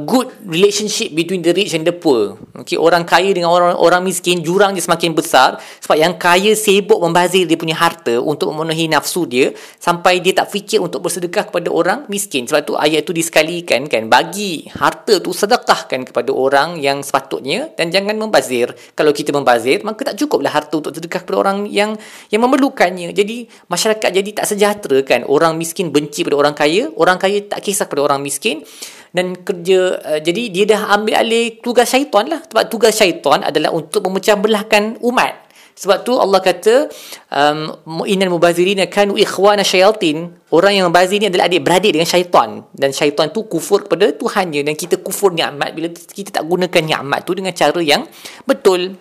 good 0.09 0.33
relationship 0.49 1.13
between 1.13 1.45
the 1.45 1.53
rich 1.53 1.77
and 1.77 1.85
the 1.85 1.93
poor. 1.93 2.41
Okay, 2.65 2.73
orang 2.73 3.05
kaya 3.05 3.29
dengan 3.33 3.53
orang 3.53 3.77
orang 3.77 4.01
miskin 4.01 4.41
jurang 4.41 4.73
dia 4.73 4.81
semakin 4.81 5.13
besar 5.13 5.61
sebab 5.77 5.97
yang 5.97 6.17
kaya 6.17 6.57
sibuk 6.57 6.97
membazir 6.97 7.45
dia 7.45 7.53
punya 7.53 7.77
harta 7.77 8.17
untuk 8.17 8.49
memenuhi 8.49 8.89
nafsu 8.89 9.29
dia 9.29 9.53
sampai 9.77 10.21
dia 10.25 10.33
tak 10.33 10.49
fikir 10.49 10.81
untuk 10.81 11.05
bersedekah 11.05 11.53
kepada 11.53 11.69
orang 11.69 12.09
miskin. 12.09 12.49
Sebab 12.49 12.61
tu 12.65 12.73
ayat 12.73 13.05
tu 13.05 13.13
disekalikan 13.13 13.85
kan 13.85 14.09
bagi 14.09 14.65
harta 14.73 15.21
tu 15.21 15.29
sedekahkan 15.29 16.09
kepada 16.09 16.33
orang 16.33 16.81
yang 16.81 17.05
sepatutnya 17.05 17.69
dan 17.77 17.93
jangan 17.93 18.17
membazir. 18.17 18.73
Kalau 18.97 19.13
kita 19.13 19.29
membazir 19.29 19.85
maka 19.85 20.13
tak 20.13 20.17
cukuplah 20.17 20.49
harta 20.49 20.81
untuk 20.81 20.97
sedekah 20.97 21.21
kepada 21.21 21.37
orang 21.45 21.69
yang 21.69 21.93
yang 22.33 22.41
memerlukannya. 22.41 23.13
Jadi 23.13 23.45
masyarakat 23.69 24.09
jadi 24.09 24.29
tak 24.33 24.45
sejahtera 24.49 25.05
kan. 25.05 25.21
Orang 25.29 25.61
miskin 25.61 25.93
benci 25.93 26.25
pada 26.25 26.41
orang 26.41 26.57
kaya, 26.57 26.89
orang 26.97 27.21
kaya 27.21 27.45
tak 27.45 27.61
kisah 27.61 27.85
pada 27.85 28.01
orang 28.01 28.17
miskin 28.17 28.65
dan 29.13 29.37
kerja 29.37 30.01
uh, 30.01 30.19
jadi 30.19 30.49
dia 30.49 30.65
dah 30.73 30.97
ambil 30.97 31.21
alih 31.21 31.61
tugas 31.61 31.93
syaitan 31.93 32.25
lah. 32.25 32.41
Sebab 32.49 32.63
tugas 32.67 32.97
syaitan 32.97 33.45
adalah 33.45 33.69
untuk 33.69 34.09
memecah 34.09 34.33
belahkan 34.33 34.97
umat. 35.05 35.43
Sebab 35.73 36.05
tu 36.05 36.13
Allah 36.17 36.37
kata 36.37 36.85
um, 37.33 38.05
innal 38.05 38.29
mubazirin 38.29 38.81
kanu 38.89 39.17
ikhwana 39.17 39.65
syayatin. 39.65 40.29
Orang 40.53 40.73
yang 40.77 40.85
membazir 40.89 41.17
ni 41.17 41.29
adalah 41.29 41.49
adik-beradik 41.49 41.97
dengan 41.97 42.05
syaitan. 42.05 42.65
Dan 42.73 42.93
syaitan 42.93 43.33
tu 43.33 43.49
kufur 43.49 43.89
kepada 43.89 44.13
Tuhannya. 44.13 44.61
Dan 44.61 44.77
kita 44.77 45.01
kufur 45.01 45.33
nikmat 45.33 45.73
bila 45.73 45.89
kita 45.89 46.29
tak 46.29 46.45
gunakan 46.45 46.81
nikmat 46.81 47.19
tu 47.25 47.33
dengan 47.33 47.53
cara 47.57 47.81
yang 47.81 48.05
betul. 48.45 48.97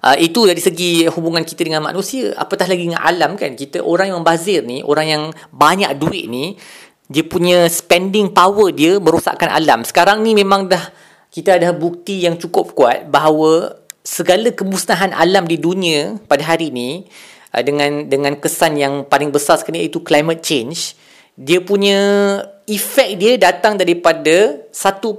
Uh, 0.00 0.16
itu 0.16 0.44
dari 0.48 0.60
segi 0.60 1.04
hubungan 1.12 1.44
kita 1.44 1.60
dengan 1.60 1.84
manusia. 1.84 2.32
Apatah 2.36 2.64
lagi 2.64 2.88
dengan 2.88 3.04
alam 3.04 3.36
kan. 3.36 3.52
Kita 3.52 3.84
orang 3.84 4.12
yang 4.12 4.24
membazir 4.24 4.64
ni 4.64 4.80
orang 4.80 5.06
yang 5.08 5.22
banyak 5.52 5.92
duit 6.00 6.24
ni 6.24 6.56
dia 7.06 7.22
punya 7.22 7.70
spending 7.70 8.34
power 8.34 8.74
dia 8.74 8.98
merosakkan 8.98 9.50
alam. 9.50 9.86
Sekarang 9.86 10.26
ni 10.26 10.34
memang 10.34 10.66
dah 10.66 10.90
kita 11.30 11.58
ada 11.60 11.70
bukti 11.70 12.26
yang 12.26 12.34
cukup 12.40 12.74
kuat 12.74 13.06
bahawa 13.06 13.78
segala 14.06 14.54
kemusnahan 14.54 15.10
alam 15.10 15.46
di 15.50 15.58
dunia 15.58 16.18
pada 16.30 16.46
hari 16.46 16.70
ini 16.70 17.04
uh, 17.50 17.62
dengan 17.62 18.06
dengan 18.06 18.38
kesan 18.38 18.78
yang 18.78 19.02
paling 19.06 19.34
besar 19.34 19.58
sekali 19.58 19.82
iaitu 19.82 20.02
climate 20.02 20.42
change 20.42 20.94
dia 21.36 21.60
punya 21.60 21.98
efek 22.64 23.20
dia 23.20 23.36
datang 23.36 23.76
daripada 23.76 24.64
1% 24.72 25.12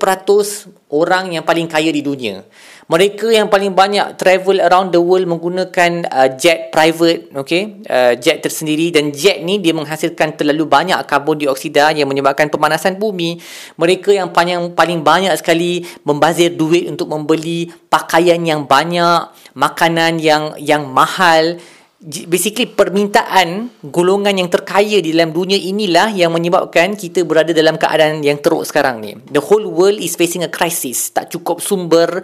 orang 0.89 1.37
yang 1.37 1.45
paling 1.45 1.69
kaya 1.69 1.93
di 1.93 2.01
dunia 2.01 2.41
mereka 2.87 3.27
yang 3.27 3.51
paling 3.51 3.75
banyak 3.75 4.15
travel 4.15 4.63
around 4.63 4.95
the 4.95 5.01
world 5.03 5.27
menggunakan 5.27 6.07
uh, 6.07 6.31
jet 6.39 6.71
private 6.71 7.35
okay? 7.35 7.83
Uh, 7.83 8.15
jet 8.15 8.39
tersendiri. 8.39 8.95
Dan 8.95 9.11
jet 9.11 9.43
ni 9.43 9.59
dia 9.59 9.75
menghasilkan 9.75 10.39
terlalu 10.39 10.63
banyak 10.63 10.95
karbon 11.03 11.35
dioksida 11.35 11.91
yang 11.91 12.07
menyebabkan 12.07 12.47
pemanasan 12.47 12.95
bumi. 12.95 13.43
Mereka 13.75 14.15
yang 14.15 14.31
paling 14.31 14.71
paling 14.71 15.03
banyak 15.03 15.35
sekali 15.35 15.83
membazir 16.07 16.55
duit 16.55 16.87
untuk 16.87 17.11
membeli 17.11 17.67
pakaian 17.91 18.39
yang 18.39 18.63
banyak 18.63 19.35
makanan 19.51 20.23
yang 20.23 20.55
yang 20.55 20.87
mahal. 20.87 21.59
Basically 21.99 22.71
permintaan 22.71 23.73
golongan 23.83 24.37
yang 24.37 24.47
terkaya 24.47 25.01
di 25.01 25.11
dalam 25.11 25.35
dunia 25.35 25.59
inilah 25.59 26.13
yang 26.13 26.29
menyebabkan 26.31 26.95
kita 26.95 27.25
berada 27.27 27.51
dalam 27.51 27.75
keadaan 27.75 28.23
yang 28.23 28.39
teruk 28.39 28.63
sekarang 28.63 29.03
ni. 29.03 29.17
The 29.27 29.43
whole 29.43 29.65
world 29.67 29.99
is 29.99 30.15
facing 30.15 30.45
a 30.45 30.51
crisis. 30.53 31.11
Tak 31.11 31.33
cukup 31.33 31.59
sumber 31.59 32.23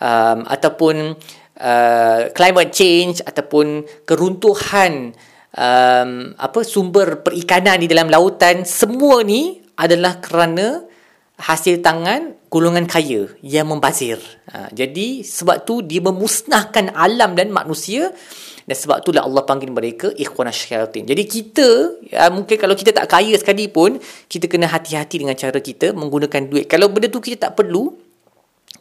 um, 0.00 0.46
ataupun 0.48 1.14
uh, 1.60 2.20
climate 2.34 2.72
change 2.74 3.22
ataupun 3.22 3.86
keruntuhan 4.06 5.14
um, 5.54 6.10
apa 6.38 6.60
sumber 6.66 7.22
perikanan 7.22 7.78
di 7.82 7.86
dalam 7.86 8.10
lautan 8.10 8.66
semua 8.66 9.22
ni 9.22 9.62
adalah 9.74 10.22
kerana 10.22 10.86
hasil 11.34 11.82
tangan 11.82 12.46
golongan 12.46 12.86
kaya 12.86 13.26
yang 13.42 13.66
membazir. 13.66 14.22
Ha, 14.46 14.70
jadi 14.70 15.26
sebab 15.26 15.66
tu 15.66 15.82
dia 15.82 15.98
memusnahkan 15.98 16.94
alam 16.94 17.34
dan 17.34 17.50
manusia 17.50 18.14
dan 18.64 18.76
sebab 18.78 19.02
itulah 19.02 19.26
Allah 19.26 19.42
panggil 19.42 19.74
mereka 19.74 20.14
ikhwan 20.14 20.48
syaitan. 20.54 21.02
Jadi 21.02 21.22
kita 21.26 21.66
uh, 22.14 22.30
mungkin 22.30 22.56
kalau 22.56 22.78
kita 22.78 22.94
tak 22.94 23.10
kaya 23.10 23.34
sekali 23.34 23.66
pun 23.66 23.98
kita 24.30 24.46
kena 24.46 24.70
hati-hati 24.70 25.26
dengan 25.26 25.34
cara 25.34 25.58
kita 25.58 25.92
menggunakan 25.92 26.46
duit. 26.46 26.70
Kalau 26.70 26.88
benda 26.88 27.10
tu 27.10 27.18
kita 27.18 27.50
tak 27.50 27.58
perlu 27.58 27.90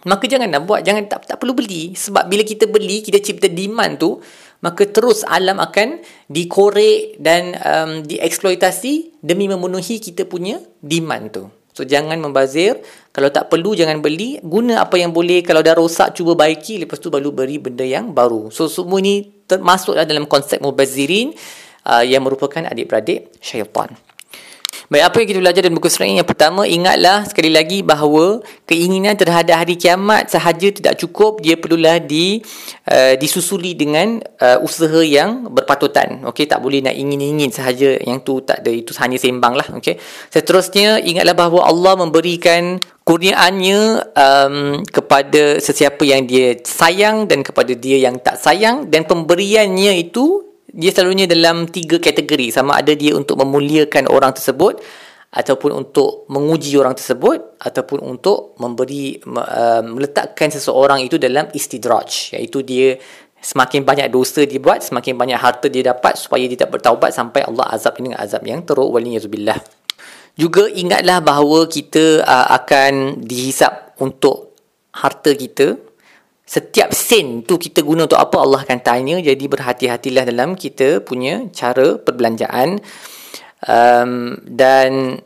Maka 0.04 0.28
jangan 0.28 0.52
nak 0.52 0.68
buat, 0.68 0.84
jangan 0.84 1.08
tak 1.08 1.32
tak 1.32 1.38
perlu 1.40 1.56
beli 1.56 1.96
sebab 1.96 2.28
bila 2.28 2.44
kita 2.44 2.68
beli, 2.68 3.00
kita 3.00 3.24
cipta 3.24 3.48
demand 3.48 3.96
tu, 3.96 4.20
maka 4.60 4.84
terus 4.88 5.24
alam 5.24 5.64
akan 5.64 6.04
dikorek 6.28 7.20
dan 7.24 7.56
um, 7.64 7.92
dieksploitasi 8.04 9.24
demi 9.24 9.48
memenuhi 9.48 10.04
kita 10.04 10.28
punya 10.28 10.60
demand 10.84 11.26
tu. 11.32 11.44
So 11.74 11.88
jangan 11.88 12.22
membazir, 12.22 12.84
kalau 13.10 13.34
tak 13.34 13.50
perlu 13.50 13.74
jangan 13.74 13.98
beli, 14.04 14.38
guna 14.46 14.86
apa 14.86 15.00
yang 15.00 15.10
boleh, 15.10 15.42
kalau 15.42 15.66
dah 15.66 15.74
rosak 15.74 16.14
cuba 16.14 16.38
baiki 16.38 16.84
lepas 16.84 17.02
tu 17.02 17.10
baru 17.10 17.34
beri 17.34 17.58
benda 17.58 17.82
yang 17.82 18.14
baru. 18.14 18.54
So 18.54 18.70
semua 18.70 19.02
ni 19.02 19.26
termasuklah 19.50 20.06
dalam 20.06 20.30
konsep 20.30 20.62
mubazirin 20.62 21.34
uh, 21.90 22.06
yang 22.06 22.22
merupakan 22.22 22.62
adik-beradik 22.70 23.34
syaitan. 23.42 23.90
Baik, 24.92 25.04
apa 25.08 25.16
yang 25.24 25.28
kita 25.32 25.40
belajar 25.40 25.62
dalam 25.64 25.78
buku 25.80 25.88
surat 25.88 26.12
ini? 26.12 26.20
Yang 26.20 26.30
pertama, 26.36 26.68
ingatlah 26.68 27.24
sekali 27.24 27.48
lagi 27.48 27.80
bahawa 27.80 28.44
keinginan 28.68 29.16
terhadap 29.16 29.64
hari 29.64 29.80
kiamat 29.80 30.28
sahaja 30.28 30.68
tidak 30.76 31.00
cukup. 31.00 31.40
Dia 31.40 31.56
perlulah 31.56 32.04
di, 32.04 32.44
uh, 32.92 33.16
disusuli 33.16 33.80
dengan 33.80 34.20
uh, 34.44 34.60
usaha 34.60 35.00
yang 35.00 35.48
berpatutan. 35.48 36.28
Okey, 36.28 36.52
tak 36.52 36.60
boleh 36.60 36.84
nak 36.84 37.00
ingin-ingin 37.00 37.48
sahaja 37.48 37.96
yang 38.04 38.20
tu 38.28 38.44
tak 38.44 38.60
ada. 38.60 38.72
Itu 38.76 38.92
hanya 39.00 39.16
sembang 39.16 39.56
lah. 39.56 39.68
Okey. 39.80 39.96
Seterusnya, 40.28 41.00
ingatlah 41.00 41.32
bahawa 41.32 41.72
Allah 41.72 41.94
memberikan 42.04 42.76
kurniaannya 43.08 43.80
um, 44.20 44.84
kepada 44.84 45.64
sesiapa 45.64 46.04
yang 46.04 46.28
dia 46.28 46.60
sayang 46.60 47.32
dan 47.32 47.40
kepada 47.40 47.72
dia 47.72 48.04
yang 48.04 48.20
tak 48.20 48.36
sayang. 48.36 48.92
Dan 48.92 49.08
pemberiannya 49.08 49.96
itu 49.96 50.53
dia 50.74 50.90
selalunya 50.90 51.30
dalam 51.30 51.70
tiga 51.70 52.02
kategori. 52.02 52.50
Sama 52.50 52.82
ada 52.82 52.98
dia 52.98 53.14
untuk 53.14 53.38
memuliakan 53.38 54.10
orang 54.10 54.34
tersebut 54.34 54.82
ataupun 55.34 55.72
untuk 55.74 56.26
menguji 56.30 56.74
orang 56.78 56.98
tersebut 56.98 57.62
ataupun 57.62 58.02
untuk 58.02 58.58
memberi 58.58 59.22
uh, 59.22 59.86
meletakkan 59.86 60.50
seseorang 60.50 61.06
itu 61.06 61.22
dalam 61.22 61.46
istidraj. 61.54 62.34
Iaitu 62.34 62.66
dia 62.66 62.98
semakin 63.38 63.86
banyak 63.86 64.10
dosa 64.10 64.42
dia 64.50 64.58
buat 64.58 64.82
semakin 64.82 65.14
banyak 65.14 65.38
harta 65.38 65.70
dia 65.70 65.86
dapat 65.94 66.18
supaya 66.18 66.48
dia 66.50 66.66
tak 66.66 66.74
bertaubat 66.74 67.14
sampai 67.14 67.46
Allah 67.46 67.70
azab 67.70 67.94
dengan 68.02 68.18
azab 68.18 68.42
yang 68.44 68.66
teruk. 68.66 68.90
Waliyazbillah 68.90 69.84
juga 70.34 70.66
ingatlah 70.66 71.22
bahawa 71.22 71.70
kita 71.70 72.26
uh, 72.26 72.48
akan 72.58 73.22
dihisap 73.22 73.94
untuk 74.02 74.58
harta 74.94 75.34
kita 75.38 75.78
setiap 76.44 76.92
sen 76.92 77.42
tu 77.48 77.56
kita 77.56 77.80
guna 77.82 78.04
untuk 78.06 78.20
apa? 78.20 78.38
Allah 78.44 78.62
akan 78.68 78.80
tanya. 78.84 79.16
Jadi 79.24 79.48
berhati-hatilah 79.48 80.28
dalam 80.28 80.60
kita 80.60 81.00
punya 81.02 81.48
cara 81.56 81.96
perbelanjaan. 81.98 82.84
Um, 83.64 84.44
dan 84.44 85.24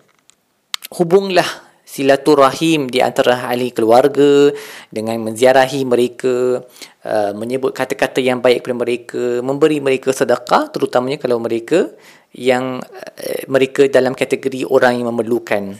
hubunglah 0.93 1.67
silaturahim 1.87 2.85
di 2.91 3.01
antara 3.01 3.49
ahli 3.49 3.73
keluarga 3.73 4.53
dengan 4.93 5.17
menziarahi 5.25 5.87
mereka 5.87 6.61
uh, 7.01 7.31
menyebut 7.33 7.73
kata-kata 7.73 8.21
yang 8.21 8.37
baik 8.37 8.61
kepada 8.61 8.77
mereka 8.77 9.23
memberi 9.41 9.81
mereka 9.81 10.13
sedekah 10.13 10.69
terutamanya 10.69 11.17
kalau 11.17 11.41
mereka 11.41 11.89
yang 12.35 12.77
uh, 12.83 13.41
mereka 13.49 13.89
dalam 13.89 14.13
kategori 14.13 14.69
orang 14.69 15.01
yang 15.01 15.09
memerlukan 15.09 15.79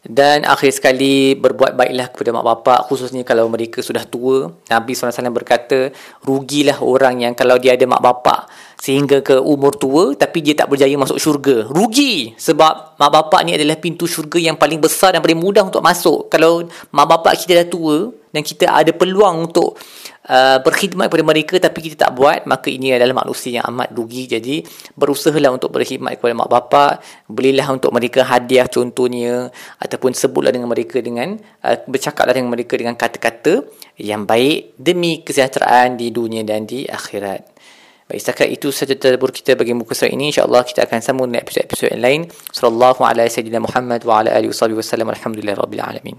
dan 0.00 0.48
akhir 0.48 0.80
sekali 0.80 1.36
berbuat 1.36 1.76
baiklah 1.76 2.08
kepada 2.08 2.32
mak 2.32 2.46
bapak 2.46 2.88
khususnya 2.88 3.20
kalau 3.20 3.44
mereka 3.52 3.84
sudah 3.84 4.08
tua. 4.08 4.48
Nabi 4.72 4.96
SAW 4.96 5.28
berkata 5.28 5.92
rugilah 6.24 6.80
orang 6.80 7.20
yang 7.28 7.36
kalau 7.36 7.60
dia 7.60 7.76
ada 7.76 7.84
mak 7.84 8.00
bapak 8.00 8.48
sehingga 8.80 9.20
ke 9.20 9.36
umur 9.36 9.76
tua 9.76 10.16
tapi 10.16 10.40
dia 10.40 10.56
tak 10.56 10.72
berjaya 10.72 10.96
masuk 10.96 11.20
syurga. 11.20 11.68
Rugi 11.68 12.32
sebab 12.40 12.96
mak 12.96 13.10
bapak 13.12 13.44
ni 13.44 13.60
adalah 13.60 13.76
pintu 13.76 14.08
syurga 14.08 14.40
yang 14.40 14.56
paling 14.56 14.80
besar 14.80 15.12
dan 15.12 15.20
paling 15.20 15.36
mudah 15.36 15.68
untuk 15.68 15.84
masuk. 15.84 16.32
Kalau 16.32 16.64
mak 16.96 17.04
bapak 17.04 17.36
kita 17.36 17.60
dah 17.60 17.68
tua 17.68 18.08
dan 18.32 18.40
kita 18.40 18.72
ada 18.72 18.96
peluang 18.96 19.52
untuk 19.52 19.76
Uh, 20.30 20.62
berkhidmat 20.62 21.10
kepada 21.10 21.26
mereka 21.26 21.54
tapi 21.58 21.90
kita 21.90 22.06
tak 22.06 22.14
buat 22.14 22.46
maka 22.46 22.70
ini 22.70 22.94
adalah 22.94 23.26
manusia 23.26 23.58
yang 23.58 23.66
amat 23.74 23.90
rugi 23.90 24.30
jadi 24.30 24.62
berusahalah 24.94 25.50
untuk 25.50 25.74
berkhidmat 25.74 26.22
kepada 26.22 26.38
mak 26.38 26.46
bapak 26.46 26.92
belilah 27.26 27.66
untuk 27.74 27.90
mereka 27.90 28.22
hadiah 28.22 28.70
contohnya 28.70 29.50
ataupun 29.82 30.14
sebutlah 30.14 30.54
dengan 30.54 30.70
mereka 30.70 31.02
dengan 31.02 31.34
uh, 31.66 31.76
bercakaplah 31.82 32.30
dengan 32.30 32.46
mereka 32.46 32.78
dengan 32.78 32.94
kata-kata 32.94 33.66
yang 33.98 34.22
baik 34.22 34.78
demi 34.78 35.26
kesejahteraan 35.26 35.98
di 35.98 36.14
dunia 36.14 36.46
dan 36.46 36.62
di 36.62 36.86
akhirat 36.86 37.50
Baik, 38.10 38.26
setakat 38.26 38.48
itu 38.50 38.74
saja 38.74 38.98
tadabbur 38.98 39.30
kita 39.30 39.54
bagi 39.54 39.70
muka 39.70 39.94
surat 39.94 40.10
ini. 40.10 40.34
InsyaAllah 40.34 40.66
kita 40.66 40.82
akan 40.82 40.98
sambung 40.98 41.30
dengan 41.30 41.46
episod-episod 41.46 41.94
yang 41.94 42.02
lain. 42.02 42.20
Sallallahu 42.50 43.06
ala 43.06 43.22
sayyidina 43.30 43.62
Muhammad 43.62 44.02
wa 44.02 44.18
ala 44.18 44.34
alihi 44.34 44.50
wa 44.50 44.82
sallam. 44.82 46.18